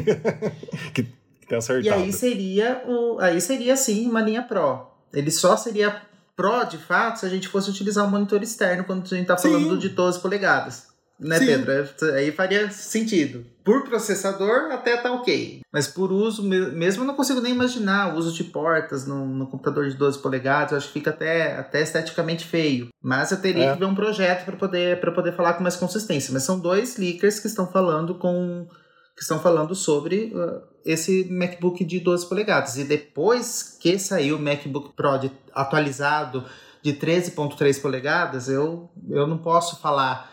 [0.93, 2.01] Que, que tem E acertado.
[2.01, 4.88] aí seria o aí seria sim uma linha Pro.
[5.14, 6.01] Ele só seria
[6.36, 9.38] Pro de fato se a gente fosse utilizar um monitor externo quando a gente tá
[9.38, 9.70] falando Sim.
[9.70, 10.88] do de 12 polegadas.
[11.20, 11.45] Né, Sim.
[11.45, 11.72] Pedro?
[11.74, 13.43] É- Aí faria sentido.
[13.63, 15.61] Por processador, até tá ok.
[15.74, 19.26] Mas por uso, me- mesmo eu não consigo nem imaginar o uso de portas no,
[19.26, 20.72] no computador de 12 polegadas.
[20.72, 22.89] Eu acho que fica até, até esteticamente feio.
[23.01, 23.74] Mas eu teria É.
[23.74, 26.32] que ver um projeto para poder, pra poder falar com mais consistência.
[26.32, 28.68] Mas são dois leakers que estão falando com.
[29.15, 32.78] que estão falando sobre uh, esse MacBook de 12 polegadas.
[32.78, 36.45] E depois que saiu o MacBook Pro de- atualizado
[36.84, 40.32] de 13.3 polegadas, eu, eu não posso falar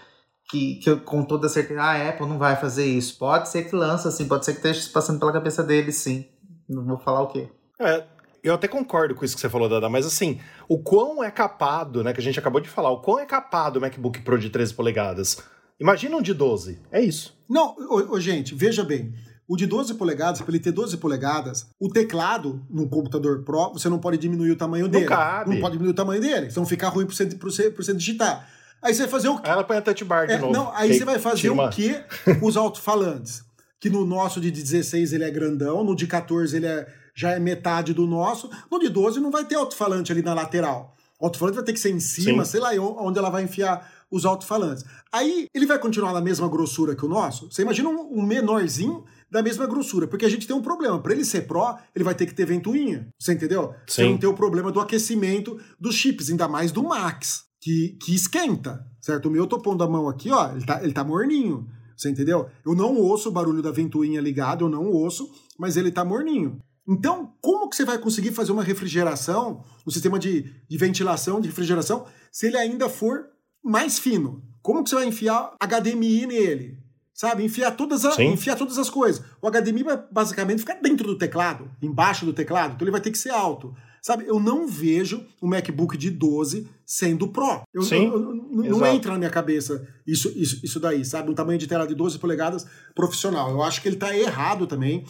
[0.55, 3.19] que, que eu, com toda certeza, ah, a Apple não vai fazer isso.
[3.19, 6.27] Pode ser que lança, sim, pode ser que esteja passando pela cabeça deles, sim.
[6.69, 7.49] Não vou falar o quê.
[7.81, 8.05] É,
[8.43, 12.05] eu até concordo com isso que você falou, Dada, mas assim, o quão é capado,
[12.05, 14.49] né, que a gente acabou de falar, o quão é capado o MacBook Pro de
[14.49, 15.43] 13 polegadas?
[15.81, 16.79] Imagina um de 12.
[16.93, 17.37] É isso.
[17.49, 19.13] Não, ô, ô, gente, veja bem.
[19.47, 23.89] O de 12 polegadas, para ele ter 12 polegadas, o teclado no computador Pro, você
[23.89, 25.05] não pode diminuir o tamanho dele.
[25.05, 25.51] Não cabe.
[25.51, 27.93] Não pode diminuir o tamanho dele, senão fica ruim para você, pra você, pra você
[27.93, 28.49] digitar.
[28.85, 29.43] Aí você vai fazer o quê?
[29.47, 30.53] Aí ela põe a touch bar de É, novo.
[30.53, 32.05] não, aí Que- você vai fazer o quê
[32.43, 33.43] os alto-falantes?
[33.81, 37.39] Que no nosso de 16 ele é grandão, no de 14 ele é, já é
[37.39, 40.95] metade do nosso, no de 12 não vai ter alto-falante ali na lateral.
[41.21, 42.51] O alto-falante vai ter que ser em cima, Sim.
[42.53, 44.85] sei lá onde ela vai enfiar os alto-falantes.
[45.13, 47.51] Aí ele vai continuar na mesma grossura que o nosso?
[47.51, 51.01] Você imagina um, um menorzinho da mesma grossura, porque a gente tem um problema.
[51.01, 53.09] Para ele ser Pro, ele vai ter que ter ventoinha.
[53.19, 53.75] Você entendeu?
[53.87, 54.11] Você Sim.
[54.13, 58.87] não tem o problema do aquecimento dos chips, ainda mais do Max, que, que esquenta,
[59.01, 59.27] certo?
[59.27, 61.67] O meu, eu tô pondo a mão aqui, ó, ele tá, ele tá morninho.
[61.97, 62.49] Você entendeu?
[62.67, 66.59] Eu não ouço o barulho da ventoinha ligado, eu não ouço, mas ele tá morninho.
[66.87, 71.49] Então, como que você vai conseguir fazer uma refrigeração, um sistema de, de ventilação, de
[71.49, 73.27] refrigeração, se ele ainda for
[73.65, 74.43] mais fino?
[74.61, 76.79] Como que você vai enfiar HDMI nele?
[77.15, 77.45] Sabe?
[77.45, 79.25] Enfiar todas, a- enfiar todas as coisas.
[79.41, 83.11] O HDMI vai basicamente ficar dentro do teclado, embaixo do teclado, então ele vai ter
[83.13, 83.75] que ser alto.
[84.05, 84.25] Sabe?
[84.27, 87.63] Eu não vejo o MacBook de 12 sendo Pro.
[87.73, 88.21] Eu, Sim, eu-
[88.63, 91.31] eu- não entra na minha cabeça isso, isso, isso daí, sabe?
[91.31, 93.51] Um tamanho de tela de 12 polegadas profissional.
[93.51, 95.05] Eu acho que ele tá errado também.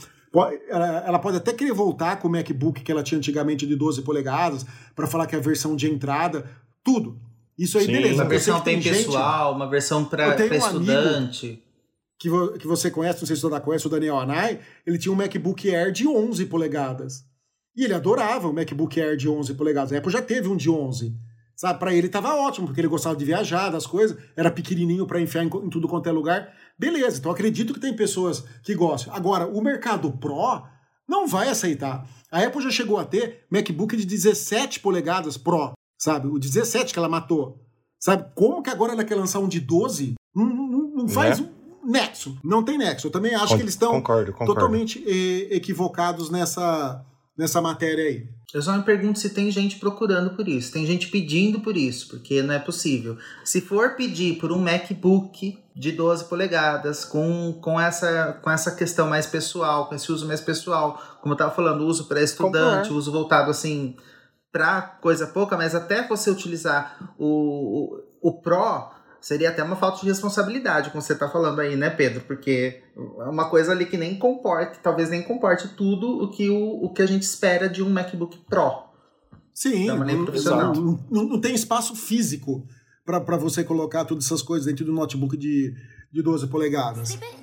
[0.68, 4.03] Ela, ela pode até querer voltar com o MacBook que ela tinha antigamente de 12
[4.03, 4.64] polegadas,
[4.95, 6.49] para falar que é a versão de entrada,
[6.84, 7.18] tudo.
[7.59, 7.92] Isso aí, Sim.
[7.92, 8.22] beleza.
[8.22, 11.62] Uma versão tem gente pessoal, uma versão para um estudante.
[12.18, 15.12] que, vo- que você conhece, não sei se você conhece, o Daniel Anai, ele tinha
[15.12, 17.22] um MacBook Air de 11 polegadas.
[17.77, 19.93] E ele adorava o MacBook Air de 11 polegadas.
[19.93, 21.14] A Apple já teve um de 11.
[21.57, 25.20] Sabe, para ele tava ótimo, porque ele gostava de viajar, das coisas, era pequenininho para
[25.20, 26.53] enfiar em, em tudo quanto é lugar.
[26.77, 29.14] Beleza, então acredito que tem pessoas que gostam.
[29.14, 30.62] Agora, o mercado Pro
[31.09, 32.05] não vai aceitar.
[32.31, 36.27] A Apple já chegou a ter MacBook de 17 polegadas Pro, sabe?
[36.27, 37.61] O 17 que ela matou.
[38.01, 38.27] Sabe?
[38.35, 40.14] Como que agora ela quer lançar um de 12?
[40.35, 41.49] Não, não- não faz Né?
[41.85, 42.37] um nexo.
[42.43, 43.07] Não tem nexo.
[43.07, 44.03] Eu também acho Con- que eles estão
[44.45, 47.05] totalmente eh, equivocados nessa,
[47.37, 48.28] nessa matéria aí.
[48.53, 52.09] Eu só me pergunto se tem gente procurando por isso, tem gente pedindo por isso,
[52.09, 53.18] porque não é possível.
[53.45, 59.09] Se for pedir por um MacBook de 12 polegadas, com, com, essa, com essa questão
[59.09, 62.97] mais pessoal, com esse uso mais pessoal, como eu estava falando, uso para estudante, Concordo.
[62.97, 63.97] uso voltado assim
[64.53, 68.89] para coisa pouca, mas até você utilizar o, o, o Pro,
[69.25, 72.20] seria até uma falta de responsabilidade, como você está falando aí, né, Pedro?
[72.27, 76.85] Porque é uma coisa ali que nem comporte, talvez nem comporte tudo o que, o,
[76.85, 78.83] o que a gente espera de um MacBook Pro.
[79.55, 82.66] Sim, não, não, não- tem espaço físico
[83.03, 85.72] para você colocar todas essas coisas dentro do notebook de,
[86.12, 87.09] de 12 polegadas.
[87.09, 87.43] Sleeping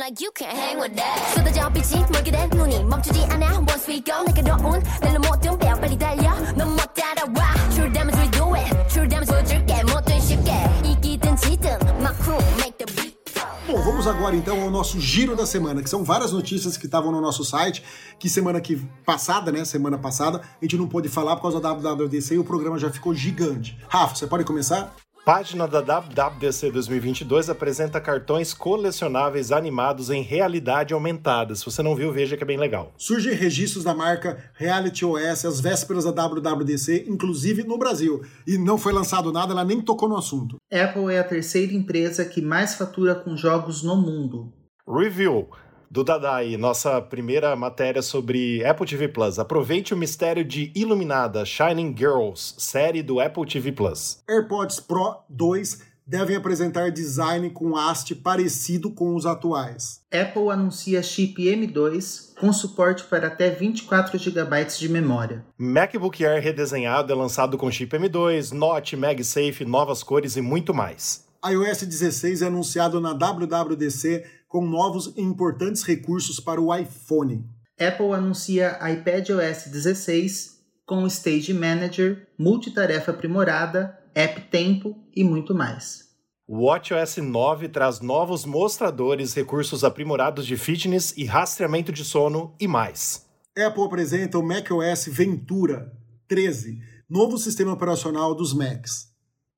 [0.00, 1.34] like, you can't hang with that.
[1.34, 3.58] 쏟아져 빛이 멀게 된 눈이 멈추지 않아.
[3.58, 6.34] Once we go, 내게 넣은 내 모든 뼈 빨리 달려.
[6.54, 7.54] 넌못 따라와.
[7.70, 8.88] True damage we do it.
[8.88, 9.82] True damage 보여줄게.
[9.84, 10.52] 뭐든 쉽게.
[10.84, 13.16] 이기든 지든 my crew make the beat.
[13.66, 17.10] Bom, vamos agora então ao nosso giro da semana, que são várias notícias que estavam
[17.10, 17.82] no nosso site,
[18.16, 21.72] que semana que passada, né, semana passada, a gente não pôde falar por causa da
[21.72, 23.76] WWDC e o programa já ficou gigante.
[23.88, 24.94] Rafa, você pode começar?
[25.23, 31.53] Página da WWDC 2022 apresenta cartões colecionáveis animados em realidade aumentada.
[31.53, 32.91] Se você não viu, veja que é bem legal.
[32.97, 38.23] Surgem registros da marca Reality OS às vésperas da WWDC, inclusive no Brasil.
[38.47, 40.55] E não foi lançado nada, ela nem tocou no assunto.
[40.73, 44.51] Apple é a terceira empresa que mais fatura com jogos no mundo.
[44.87, 45.47] Review
[45.91, 49.37] do Dadai, nossa primeira matéria sobre Apple TV Plus.
[49.37, 54.19] Aproveite o mistério de Iluminada, Shining Girls, série do Apple TV Plus.
[54.25, 59.99] AirPods Pro 2 devem apresentar design com haste parecido com os atuais.
[60.09, 65.45] Apple anuncia chip M2 com suporte para até 24 GB de memória.
[65.57, 71.25] MacBook Air redesenhado é lançado com chip M2, Note, MagSafe, novas cores e muito mais.
[71.45, 77.45] iOS 16 é anunciado na WWDC com novos e importantes recursos para o iPhone.
[77.79, 86.09] Apple anuncia iPadOS 16 com Stage Manager, multitarefa aprimorada, App Tempo e muito mais.
[86.45, 92.67] O WatchOS 9 traz novos mostradores, recursos aprimorados de fitness e rastreamento de sono e
[92.67, 93.25] mais.
[93.57, 95.93] Apple apresenta o macOS Ventura
[96.27, 96.77] 13,
[97.09, 99.10] novo sistema operacional dos Macs.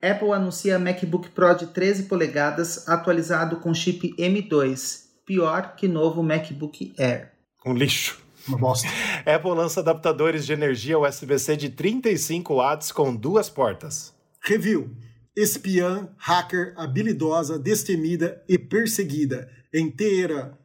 [0.03, 6.93] Apple anuncia MacBook Pro de 13 polegadas atualizado com chip M2, pior que novo MacBook
[6.99, 7.31] Air.
[7.65, 8.21] Um lixo.
[8.45, 8.89] Uma bosta.
[9.25, 14.13] Apple lança adaptadores de energia USB-C de 35 watts com duas portas.
[14.41, 14.93] Review.
[15.33, 19.49] espiã, hacker, habilidosa, destemida e perseguida.
[19.73, 20.59] Inteira.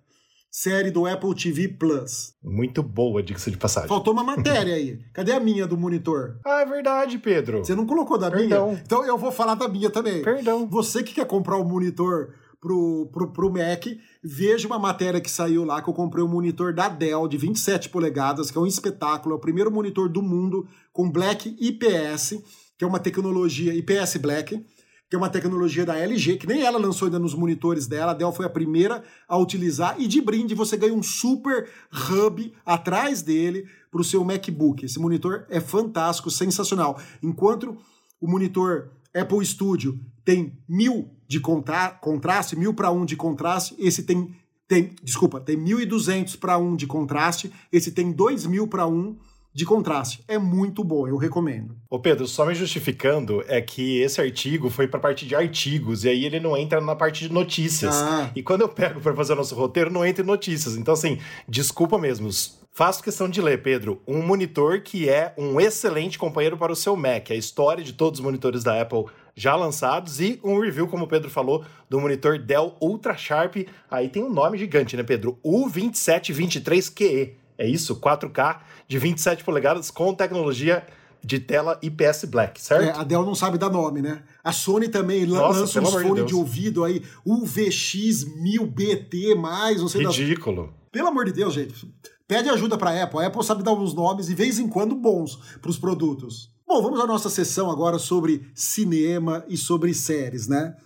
[0.51, 2.35] Série do Apple TV Plus.
[2.43, 3.89] Muito boa, diga-se de passagem.
[3.89, 4.99] Faltou uma matéria aí.
[5.13, 6.41] Cadê a minha do monitor?
[6.45, 7.59] Ah, é verdade, Pedro.
[7.59, 8.69] Você não colocou da Perdão.
[8.69, 8.83] minha?
[8.85, 10.23] Então eu vou falar da minha também.
[10.23, 10.67] Perdão.
[10.69, 13.87] Você que quer comprar o um monitor pro, pro, pro Mac,
[14.23, 17.89] veja uma matéria que saiu lá que eu comprei um monitor da Dell de 27
[17.89, 22.43] polegadas, que é um espetáculo, é o primeiro monitor do mundo com Black IPS,
[22.77, 24.65] que é uma tecnologia IPS Black,
[25.09, 28.15] que é uma tecnologia da LG, que nem ela lançou ainda nos monitores dela, a
[28.15, 31.71] Dell foi a primeira a utilizar, e de brinde você ganha um super
[32.11, 34.85] hub atrás dele para o seu MacBook.
[34.85, 37.01] Esse monitor é fantástico, sensacional.
[37.23, 37.79] Enquanto
[38.21, 44.03] o monitor Apple Studio tem mil de contra contraste, mil para um de contraste, esse
[44.03, 44.35] tem,
[44.67, 49.17] tem desculpa, tem 1.200 para um de contraste, esse tem 2.000 para um
[49.59, 50.21] de contraste.
[50.29, 51.75] É muito bom, eu recomendo.
[51.91, 56.05] Ô Pedro, só me justificando é que esse artigo foi para a parte de artigos
[56.05, 57.97] e aí ele não entra na parte de notícias.
[57.97, 58.31] Ah.
[58.37, 60.77] E quando eu pego para fazer o nosso roteiro, não entra em notícias.
[60.77, 62.31] Então, assim, desculpa mesmo.
[62.71, 66.95] Faço questão de ler, Pedro, um monitor que é um excelente companheiro para o seu
[66.95, 67.33] Mac.
[67.33, 71.09] A história de todos os monitores da Apple já lançados e um review, como o
[71.09, 73.57] Pedro falou, do monitor Dell Ultra Sharp.
[73.91, 75.37] Aí tem um nome gigante, né, Pedro?
[75.45, 77.33] U2723QE.
[77.59, 80.86] É isso, 4K de 27 polegadas com tecnologia
[81.22, 82.84] de tela IPS Black, certo?
[82.84, 84.22] É, a Dell não sabe dar nome, né?
[84.43, 86.32] A Sony também Nossa, lança uns de fones de, Deus.
[86.32, 89.34] ouvido aí, UVX1000BT+,
[89.78, 90.16] não sei das...
[90.16, 90.72] Ridículo.
[90.91, 91.86] Pelo amor de Deus, gente.
[92.26, 93.20] Pede ajuda para a Apple.
[93.20, 96.51] A Apple sabe dar uns nomes, de vez em quando, bons para os produtos.
[96.66, 100.76] Bom, vamos à nossa sessão agora sobre cinema e sobre séries, né?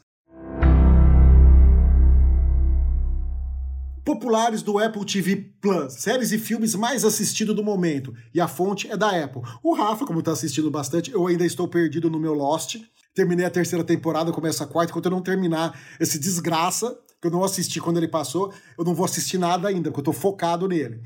[4.04, 8.12] Populares do Apple TV Plus, séries e filmes mais assistidos do momento.
[8.34, 9.42] E a fonte é da Apple.
[9.62, 12.80] O Rafa, como está assistindo bastante, eu ainda estou perdido no meu Lost.
[13.14, 14.90] Terminei a terceira temporada, começa a quarta.
[14.90, 18.92] Enquanto eu não terminar esse desgraça, que eu não assisti quando ele passou, eu não
[18.92, 21.00] vou assistir nada ainda, porque eu tô focado nele.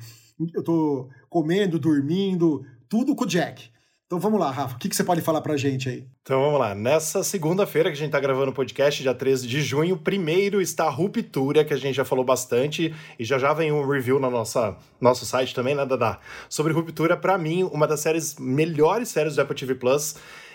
[0.55, 3.71] Eu tô comendo, dormindo, tudo com o Jack.
[4.07, 6.07] Então vamos lá, Rafa, o que, que você pode falar pra gente aí?
[6.23, 6.77] Então vamos lá.
[6.77, 10.85] Nessa segunda-feira que a gente tá gravando o podcast, dia 13 de junho, primeiro está
[10.85, 14.31] a Ruptura, que a gente já falou bastante, e já já vem um review no
[14.31, 16.21] nossa, nosso site também, né, Dadá?
[16.49, 20.15] Sobre Ruptura, para mim, uma das séries, melhores séries do Apple TV Plus,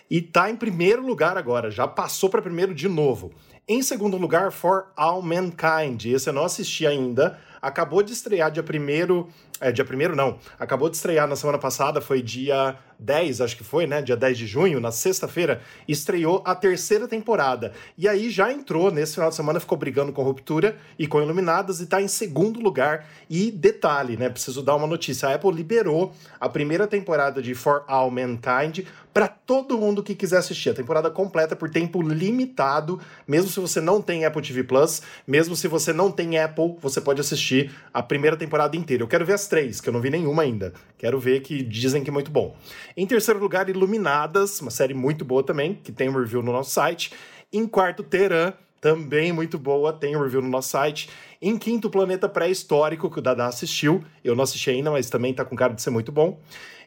[0.10, 3.34] e tá em primeiro lugar agora, já passou para primeiro de novo.
[3.68, 6.06] Em segundo lugar, For All Mankind.
[6.06, 7.40] Esse eu não assisti ainda.
[7.62, 9.30] Acabou de estrear dia primeiro.
[9.62, 10.40] É, dia primeiro não.
[10.60, 14.02] Acabou de estrear na semana passada, foi dia 10, acho que foi, né?
[14.02, 17.74] Dia 10 de junho, na sexta-feira, estreou a terceira temporada.
[17.98, 21.82] E aí já entrou nesse final de semana, ficou brigando com Ruptura e com Iluminadas
[21.82, 23.08] e tá em segundo lugar.
[23.30, 24.30] E detalhe, né?
[24.30, 25.28] Preciso dar uma notícia.
[25.28, 30.38] A Apple liberou a primeira temporada de For All Mankind para todo mundo que quiser
[30.38, 30.70] assistir.
[30.70, 35.56] A temporada completa por tempo limitado, mesmo se você não tem Apple TV Plus, mesmo
[35.56, 39.04] se você não tem Apple, você pode assistir a primeira temporada inteira.
[39.04, 40.74] Eu quero ver as três, que eu não vi nenhuma ainda.
[40.98, 42.56] Quero ver que dizem que é muito bom.
[42.96, 46.72] Em terceiro lugar, Iluminadas, uma série muito boa também, que tem um review no nosso
[46.72, 47.12] site.
[47.52, 51.10] Em quarto, Teran, também muito boa, tem um review no nosso site.
[51.42, 54.04] Em quinto, Planeta Pré-Histórico, que o Dada assistiu.
[54.24, 56.40] Eu não assisti ainda, mas também tá com cara de ser muito bom.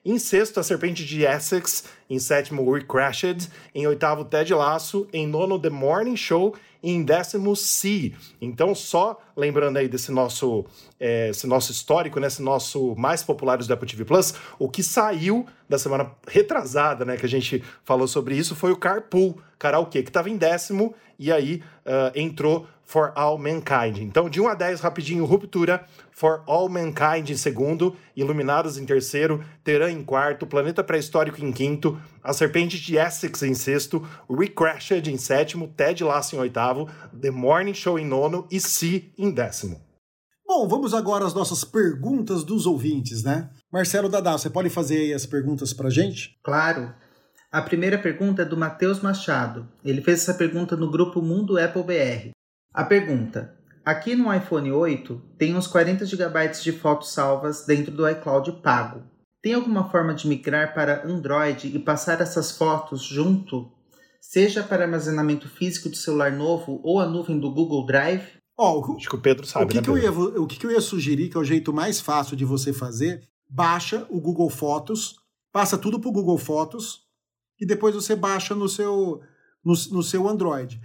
[0.05, 1.84] Em sexto, A Serpente de Essex.
[2.11, 3.48] Em sétimo, We Crashed.
[3.74, 5.09] Em oitavo, Ted Lasso.
[5.12, 6.55] Em nono, The Morning Show.
[6.87, 8.12] Em décimo, C.
[8.39, 10.66] Então, só lembrando aí desse nosso,
[11.01, 14.82] é, esse nosso histórico, né, esse nosso mais populares do Apple TV Plus, o que
[14.82, 20.03] saiu da semana retrasada, né, que a gente falou sobre isso, foi o Carpool Karaokê,
[20.03, 23.99] que estava em décimo, e aí uh, entrou For All Mankind.
[23.99, 29.45] Então, de 1 a 10, rapidinho, Ruptura, For All Mankind em segundo, Iluminados em terceiro,
[29.62, 35.16] Teran em quarto, Planeta Pré-Histórico em quinto, A Serpente de Essex em sexto, Recrashed em
[35.16, 36.89] sétimo, Ted Lasso em oitavo,
[37.20, 39.80] The Morning Show em nono e Si em décimo.
[40.47, 43.51] Bom, vamos agora às nossas perguntas dos ouvintes, né?
[43.72, 46.39] Marcelo Dadá, você pode fazer aí as perguntas pra gente?
[46.45, 46.95] Claro.
[47.51, 49.66] A primeira pergunta é do Matheus Machado.
[49.85, 52.34] Ele fez essa pergunta no grupo Mundo Apple BR.
[52.75, 58.09] A pergunta: Aqui no iPhone 8 tem uns 40 GB de fotos salvas dentro do
[58.09, 59.05] iCloud pago.
[59.41, 63.70] Tem alguma forma de migrar para Android e passar essas fotos junto,
[64.20, 68.27] seja para armazenamento físico do celular novo ou a nuvem do Google Drive?
[68.59, 70.59] Ó, o, Acho que o Pedro sabe, o que, né, que eu ia, o que,
[70.59, 74.20] que eu ia sugerir, que é o jeito mais fácil de você fazer, baixa o
[74.20, 75.16] Google Fotos,
[75.53, 77.03] passa tudo pro Google Fotos
[77.61, 79.20] e depois você baixa no seu,
[79.64, 80.81] no, no seu Android.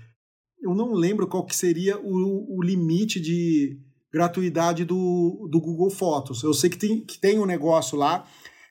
[0.61, 3.79] Eu não lembro qual que seria o, o limite de
[4.11, 6.43] gratuidade do, do Google Fotos.
[6.43, 8.25] Eu sei que tem, que tem um negócio lá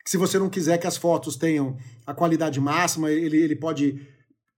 [0.05, 1.77] que se você não quiser que as fotos tenham
[2.07, 4.01] a qualidade máxima, ele, ele pode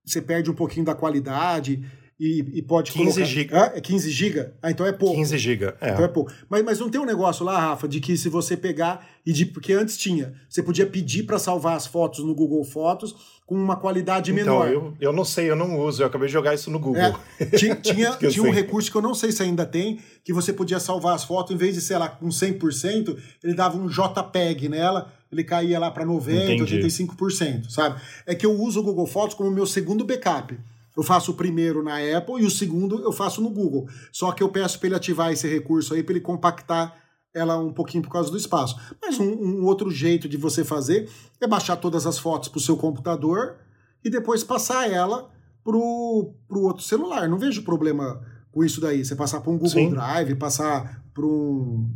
[0.04, 1.84] você perde um pouquinho da qualidade
[2.20, 3.24] e, e pode 15 colocar...
[3.24, 3.58] giga.
[3.58, 4.50] Ah, é 15 GB?
[4.62, 5.16] Ah, então é pouco.
[5.16, 5.64] 15 GB.
[5.80, 5.92] É.
[5.92, 6.30] Então é pouco.
[6.50, 9.46] Mas, mas não tem um negócio lá, Rafa, de que se você pegar e de
[9.46, 13.74] porque antes tinha, você podia pedir para salvar as fotos no Google Fotos com uma
[13.74, 14.70] qualidade Então, menor.
[14.70, 16.02] eu, eu não sei, eu não uso.
[16.02, 17.18] Eu acabei de jogar isso no Google.
[17.38, 18.52] É, tinha, tinha, tinha um sei.
[18.52, 21.58] recurso que eu não sei se ainda tem, que você podia salvar as fotos, em
[21.58, 26.04] vez de, sei lá, com 100%, ele dava um JPEG nela, ele caía lá para
[26.04, 26.80] 90%, Entendi.
[26.82, 27.98] 85%, sabe?
[28.26, 30.54] É que eu uso o Google Fotos como meu segundo backup.
[30.96, 33.88] Eu faço o primeiro na Apple e o segundo eu faço no Google.
[34.12, 36.96] Só que eu peço para ele ativar esse recurso aí, para ele compactar
[37.32, 38.76] ela um pouquinho por causa do espaço.
[39.00, 41.08] Mas um, um outro jeito de você fazer
[41.40, 43.56] é baixar todas as fotos para o seu computador
[44.04, 45.30] e depois passar ela
[45.62, 47.28] pro, pro outro celular.
[47.28, 48.20] Não vejo problema
[48.50, 49.04] com isso daí.
[49.04, 49.90] Você passar para um Google Sim.
[49.90, 51.88] Drive, passar para um.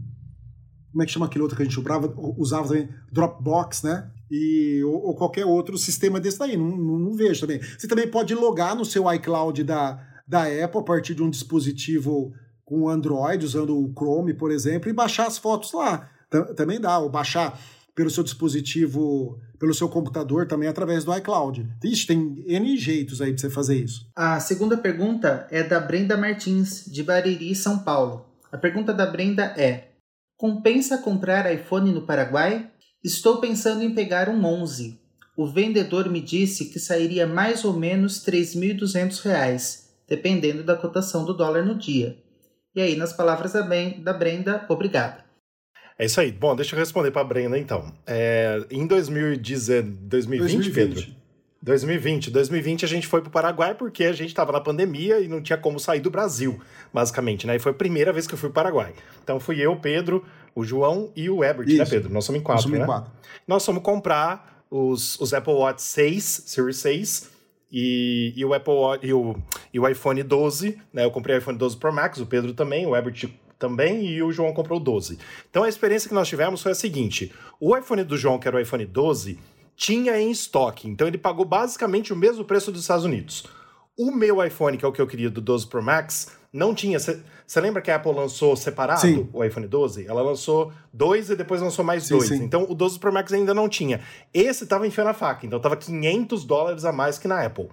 [0.93, 2.89] Como é que chama aquele outro que a gente usava, usava também?
[3.11, 4.11] Dropbox, né?
[4.37, 6.57] E, ou, ou qualquer outro sistema desse daí.
[6.57, 7.61] Não, não, não vejo também.
[7.79, 12.33] Você também pode logar no seu iCloud da, da Apple a partir de um dispositivo
[12.65, 16.11] com Android, usando o Chrome, por exemplo, e baixar as fotos lá.
[16.31, 16.99] Tam- Também dá.
[16.99, 17.59] Ou baixar
[17.95, 21.65] pelo seu dispositivo, pelo seu computador também através do iCloud.
[21.85, 24.07] Ixi, tem N jeitos aí pra você fazer isso.
[24.17, 28.27] A segunda pergunta é da Brenda Martins, de Bariri, São Paulo.
[28.51, 29.91] A pergunta da Brenda é:
[30.37, 32.69] Compensa comprar iPhone no Paraguai?
[33.05, 34.99] Estou pensando em pegar um 11.
[35.37, 41.35] O vendedor me disse que sairia mais ou menos 3.200 reais, dependendo da cotação do
[41.37, 42.17] dólar no dia.
[42.75, 45.23] E aí, nas palavras da, Ben- da Brenda, obrigada.
[45.99, 46.33] É isso aí.
[46.33, 47.93] Bom, deixa eu responder para a Brenda então.
[48.07, 51.05] É, em 2010, 2020, Pedro?
[51.65, 52.31] 2020.
[52.31, 55.41] 2020 a gente foi para o Paraguai porque a gente estava na pandemia e não
[55.41, 56.61] tinha como sair do Brasil,
[56.93, 57.57] basicamente, né?
[57.57, 58.93] E foi a primeira vez que eu fui para o Paraguai.
[59.23, 60.23] Então fui eu, Pedro,
[60.55, 61.91] o João e o Ebert, né, Isso.
[61.91, 62.13] Pedro?
[62.13, 62.85] Nós somos em quatro, Assume né?
[62.85, 63.11] quatro.
[63.49, 67.31] Nós fomos comprar os, os Apple Watch 6, Series 6,
[67.73, 69.35] e, e o Apple Watch, e o,
[69.73, 71.07] e o iPhone 12, né?
[71.07, 74.31] Eu comprei o iPhone 12 Pro Max, o Pedro também, o Ebert também, e o
[74.31, 75.19] João comprou o 12.
[75.49, 78.59] Então a experiência que nós tivemos foi a seguinte: o iPhone do João, que era
[78.59, 79.39] o iPhone 12,
[79.77, 83.45] tinha em estoque, então ele pagou basicamente o mesmo preço dos Estados Unidos.
[83.97, 86.99] O meu iPhone, que é o que eu queria do 12 Pro Max, não tinha.
[86.99, 89.29] Você lembra que a Apple lançou separado Sim.
[89.33, 90.07] o iPhone 12?
[90.07, 92.29] Ela lançou dois e depois lançou mais Sim, dois.
[92.29, 92.43] sim.
[92.43, 94.01] Então o 12 Pro Max ainda não tinha.
[94.33, 97.69] Esse tava enfiando a faca, então tava 500 dólares a mais que na Apple.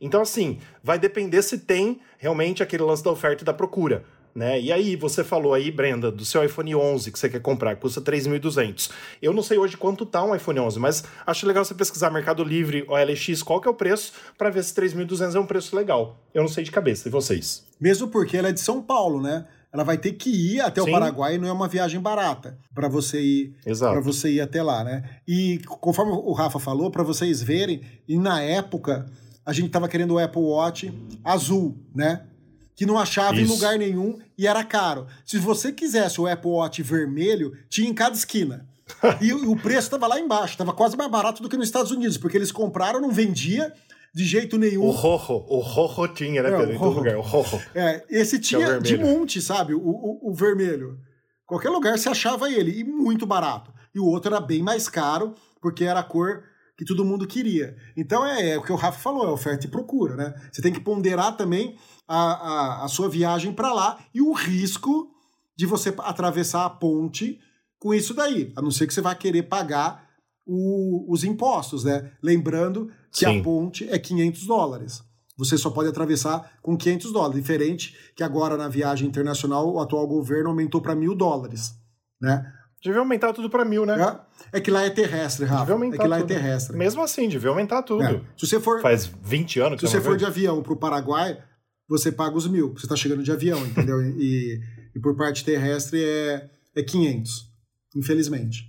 [0.00, 4.04] Então, assim, vai depender se tem realmente aquele lance da oferta e da procura.
[4.36, 4.60] Né?
[4.60, 8.02] E aí, você falou aí, Brenda, do seu iPhone 11 que você quer comprar, custa
[8.02, 8.90] 3.200.
[9.22, 12.44] Eu não sei hoje quanto tá um iPhone 11, mas acho legal você pesquisar Mercado
[12.44, 15.74] Livre ou LX, qual que é o preço, para ver se 3.200 é um preço
[15.74, 16.22] legal.
[16.34, 17.64] Eu não sei de cabeça, e vocês?
[17.80, 19.46] Mesmo porque ela é de São Paulo, né?
[19.72, 20.90] Ela vai ter que ir até Sim.
[20.90, 24.84] o Paraguai, não é uma viagem barata para você ir para você ir até lá,
[24.84, 25.02] né?
[25.26, 29.06] E conforme o Rafa falou, para vocês verem, e na época
[29.46, 30.92] a gente tava querendo o Apple Watch
[31.24, 32.26] azul, né?
[32.76, 33.52] Que não achava em Isso.
[33.54, 35.06] lugar nenhum e era caro.
[35.24, 38.66] Se você quisesse o Apple Watch vermelho, tinha em cada esquina.
[39.20, 42.16] e o preço estava lá embaixo, estava quase mais barato do que nos Estados Unidos,
[42.18, 43.72] porque eles compraram, não vendia
[44.14, 44.84] de jeito nenhum.
[44.84, 46.70] O Rojo, o Rojo tinha, né, É, Pedro?
[46.70, 47.60] o Em todo lugar, o Rojo.
[47.74, 49.18] É, esse é tinha de vermelho.
[49.18, 49.74] monte, sabe?
[49.74, 50.98] O, o, o vermelho.
[51.44, 53.72] Qualquer lugar você achava ele, e muito barato.
[53.94, 56.42] E o outro era bem mais caro, porque era a cor
[56.76, 57.76] que todo mundo queria.
[57.96, 60.34] Então é, é o que o Rafa falou, é oferta e procura, né?
[60.52, 62.18] Você tem que ponderar também a,
[62.80, 65.08] a, a sua viagem para lá e o risco
[65.56, 67.38] de você atravessar a ponte
[67.78, 70.06] com isso daí, a não ser que você vá querer pagar
[70.46, 72.12] o- os impostos, né?
[72.22, 73.40] Lembrando que Sim.
[73.40, 75.02] a ponte é 500 dólares.
[75.38, 77.36] Você só pode atravessar com 500 dólares.
[77.42, 81.74] Diferente que agora na viagem internacional o atual governo aumentou para mil dólares,
[82.20, 82.50] né?
[82.86, 83.96] Devia aumentar tudo para mil, né?
[84.52, 85.60] É, é que lá é terrestre, Rafa.
[85.60, 86.30] Devia É aumentar que lá tudo.
[86.30, 86.76] é terrestre.
[86.76, 88.02] Mesmo assim, devia aumentar tudo.
[88.04, 88.20] É.
[88.36, 90.18] Se você for, Faz 20 anos que se você for vejo.
[90.18, 91.38] de avião para o Paraguai,
[91.88, 92.72] você paga os mil.
[92.72, 93.96] Você está chegando de avião, entendeu?
[94.18, 94.58] E,
[94.94, 97.30] e por parte terrestre é, é 500,
[97.96, 98.64] infelizmente.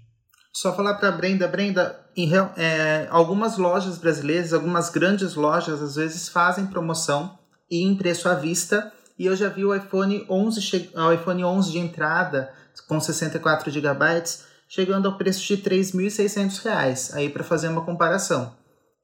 [0.53, 5.95] Só falar para Brenda, Brenda, em real- é, algumas lojas brasileiras, algumas grandes lojas, às
[5.95, 7.38] vezes fazem promoção
[7.70, 8.91] e em preço à vista.
[9.20, 12.49] E eu já vi o iPhone 11, che- o iPhone 11 de entrada
[12.82, 14.23] com 64 GB
[14.67, 18.53] chegando ao preço de 3.600 reais, aí para fazer uma comparação.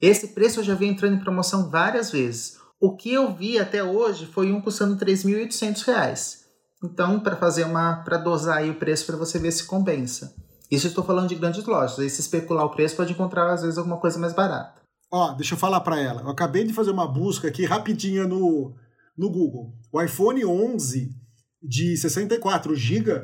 [0.01, 2.57] Esse preço eu já vi entrando em promoção várias vezes.
[2.79, 6.43] O que eu vi até hoje foi um custando 3.800 reais.
[6.83, 10.35] Então, para fazer uma, para dosar aí o preço para você ver se compensa.
[10.69, 11.97] Isso estou falando de grandes lojas.
[11.97, 14.81] Aí se especular o preço, pode encontrar às vezes alguma coisa mais barata.
[15.09, 16.21] Ó, deixa eu falar para ela.
[16.21, 18.75] Eu acabei de fazer uma busca aqui rapidinha no,
[19.17, 19.73] no Google.
[19.91, 21.15] O iPhone 11
[21.61, 23.21] de 64 GB,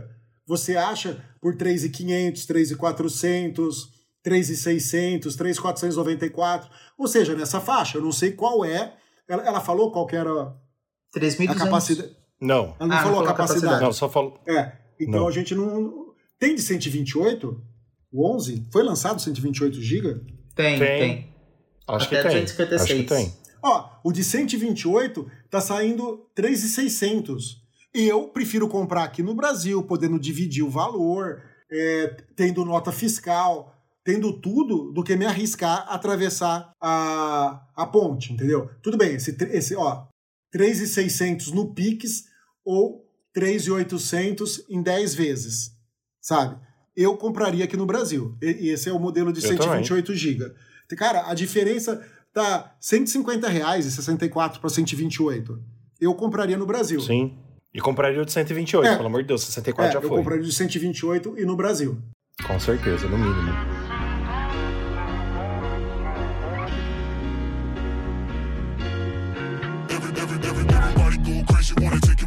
[0.50, 3.98] você acha por 3.500, 3.400.
[4.22, 7.98] 3,600, 3,494, ou seja, nessa faixa.
[7.98, 8.94] Eu não sei qual é.
[9.30, 10.54] Ela, ela falou qual que era a
[11.18, 11.56] 3.200.
[11.58, 12.16] capacidade.
[12.40, 12.76] Não.
[12.78, 13.62] Ela não Ah, falou a não falou a capacidade.
[13.62, 13.84] capacidade.
[13.86, 14.38] Não, só falou.
[14.46, 15.28] É, então Não.
[15.28, 16.14] a gente não.
[16.38, 17.64] Tem de 128?
[18.12, 18.68] O 11?
[18.74, 20.16] Foi lançado 128 GB?
[20.54, 21.00] Tem, Tem.
[21.00, 21.34] tem.
[21.88, 22.42] Acho Até que tem.
[22.44, 22.82] 256.
[22.82, 23.34] Acho que tem.
[23.64, 27.62] Ó, o de 128 tá saindo 3,600.
[27.94, 34.34] Eu prefiro comprar aqui no Brasil, podendo dividir o valor, é, tendo nota fiscal, tendo
[34.34, 38.70] tudo, do que me arriscar a atravessar a, a ponte, entendeu?
[38.82, 40.08] Tudo bem, esse, esse ó,
[40.52, 42.26] 3,600 no Pix
[42.64, 45.72] ou 3,800 em 10 vezes,
[46.22, 46.60] sabe?
[46.96, 48.36] Eu compraria aqui no Brasil.
[48.42, 50.54] E, esse é o modelo de Eu 128 GB.
[50.98, 55.64] Cara, a diferença tá 150 reais e 64 para 128.
[56.02, 57.00] Eu compraria no Brasil.
[57.02, 57.38] Sim.
[57.74, 58.96] E compraria o de 128, É.
[58.96, 59.44] pelo amor de Deus.
[59.44, 60.18] 64 É, já eu foi.
[60.18, 62.02] compraria de 128 e no Brasil.
[62.48, 63.52] Com certeza, no mínimo.
[69.90, 72.20] Everybody go crazy, wanna take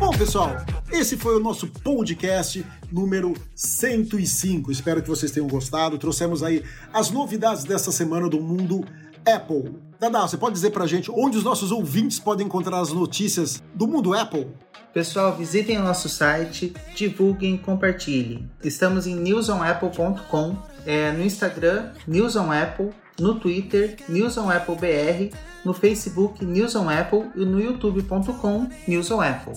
[0.00, 0.56] Bom, pessoal,
[0.90, 4.72] esse foi o nosso podcast número 105.
[4.72, 5.98] Espero que vocês tenham gostado.
[5.98, 8.82] Trouxemos aí as novidades dessa semana do mundo
[9.26, 9.74] Apple.
[10.00, 13.86] Dadá, você pode dizer pra gente onde os nossos ouvintes podem encontrar as notícias do
[13.86, 14.48] mundo Apple?
[14.94, 18.50] Pessoal, visitem o nosso site, divulguem, compartilhem.
[18.64, 22.88] Estamos em newsonapple.com, é, no Instagram, News on Apple,
[23.20, 29.10] no Twitter, News on Apple BR, no Facebook, News on Apple e no youtube.com, News
[29.10, 29.52] on Apple.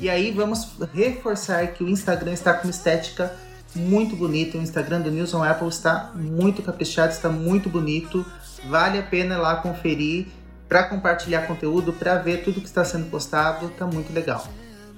[0.00, 3.34] E aí vamos reforçar que o Instagram está com uma estética
[3.74, 4.58] muito bonita.
[4.58, 8.24] O Instagram do News on Apple está muito caprichado, está muito bonito.
[8.68, 10.26] Vale a pena ir lá conferir
[10.68, 13.68] para compartilhar conteúdo, para ver tudo que está sendo postado.
[13.70, 14.46] Tá muito legal.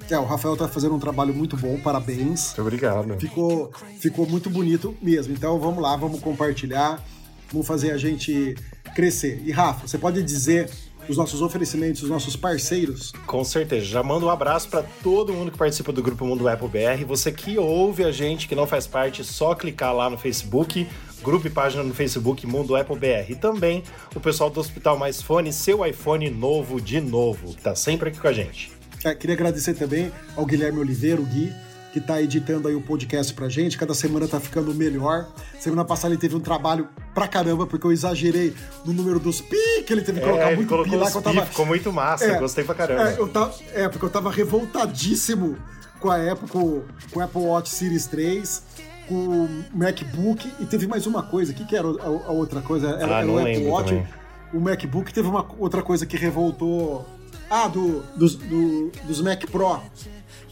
[0.09, 2.47] É, o Rafael tá fazendo um trabalho muito bom, parabéns.
[2.47, 3.19] Muito obrigado.
[3.19, 5.33] Ficou, ficou muito bonito mesmo.
[5.33, 7.03] Então vamos lá, vamos compartilhar,
[7.51, 8.55] vamos fazer a gente
[8.95, 9.43] crescer.
[9.45, 10.71] E Rafa, você pode dizer
[11.09, 13.13] os nossos oferecimentos, os nossos parceiros?
[13.27, 13.87] Com certeza.
[13.87, 17.05] Já mando um abraço para todo mundo que participa do grupo Mundo Apple BR.
[17.07, 20.87] Você que ouve a gente, que não faz parte, é só clicar lá no Facebook,
[21.23, 23.31] grupo e página no Facebook Mundo Apple BR.
[23.31, 23.83] E também
[24.15, 28.21] o pessoal do Hospital Mais Fone, seu iPhone novo de novo, que tá sempre aqui
[28.21, 28.73] com a gente.
[29.05, 31.53] É, queria agradecer também ao Guilherme Oliveira, o Gui,
[31.97, 33.79] que tá editando aí o podcast pra gente.
[33.79, 35.27] Cada semana tá ficando melhor.
[35.59, 38.53] Semana passada ele teve um trabalho pra caramba, porque eu exagerei
[38.85, 41.23] no número dos pi, que ele teve que colocar É, muito pi lá que eu
[41.23, 41.47] pi, tava.
[41.47, 43.09] ficou muito massa, É, gostei pra caramba.
[43.13, 45.57] É, eu tava, é, porque eu tava revoltadíssimo
[46.01, 48.63] com a Apple, com, com o Apple Watch Series 3,
[49.09, 51.53] com o MacBook, e teve mais uma coisa.
[51.53, 52.89] O que, que era a, a outra coisa?
[52.91, 53.89] Era, Ah, era o Apple Watch.
[53.89, 54.07] também.
[54.53, 57.07] O MacBook teve uma outra coisa que revoltou.
[57.49, 59.81] Ah, do, dos, do- dos Mac Pro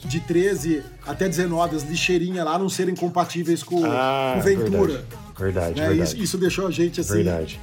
[0.04, 5.04] de 13 até 19, as lixeirinhas lá não serem compatíveis com, Ah, com Ventura.
[5.38, 5.88] Verdade, né?
[5.88, 6.02] verdade.
[6.14, 7.60] Isso, isso deixou a gente assim Verdade.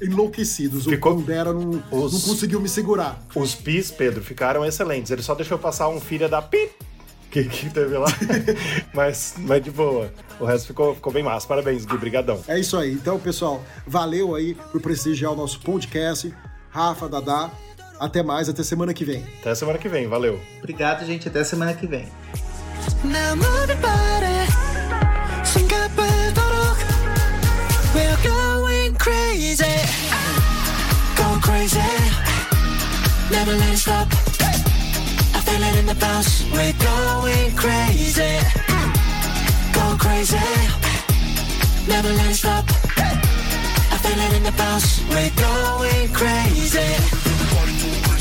[0.00, 0.84] enlouquecidos.
[0.84, 3.20] Ficou- O Pondera não, Os- não conseguiu me segurar.
[3.34, 5.10] Os pis, Pedro, ficaram excelentes.
[5.10, 6.70] Ele só deixou passar um filho da pi
[7.30, 8.06] que, que teve lá.
[8.94, 10.12] mas, mas de boa.
[10.40, 11.46] O resto ficou, ficou bem massa.
[11.46, 11.96] Parabéns, Gui.
[11.96, 12.40] Brigadão.
[12.48, 12.92] É isso aí.
[12.92, 16.32] Então, pessoal, valeu aí por prestigiar o nosso podcast.
[16.70, 17.50] Rafa, Dadá,
[18.02, 19.24] até mais, até semana que vem.
[19.40, 20.40] Até semana que vem, valeu.
[20.58, 22.04] Obrigado, gente, até semana que vem.
[33.30, 34.08] never let it stop.
[35.34, 36.44] I feel it in the bounce.
[36.52, 38.34] We're going crazy.
[39.72, 40.38] Go crazy.
[41.86, 42.64] Never let it stop.
[42.98, 45.00] I feel it in the bounce.
[45.08, 47.31] We're going crazy.
[47.54, 48.11] Everybody go crazy.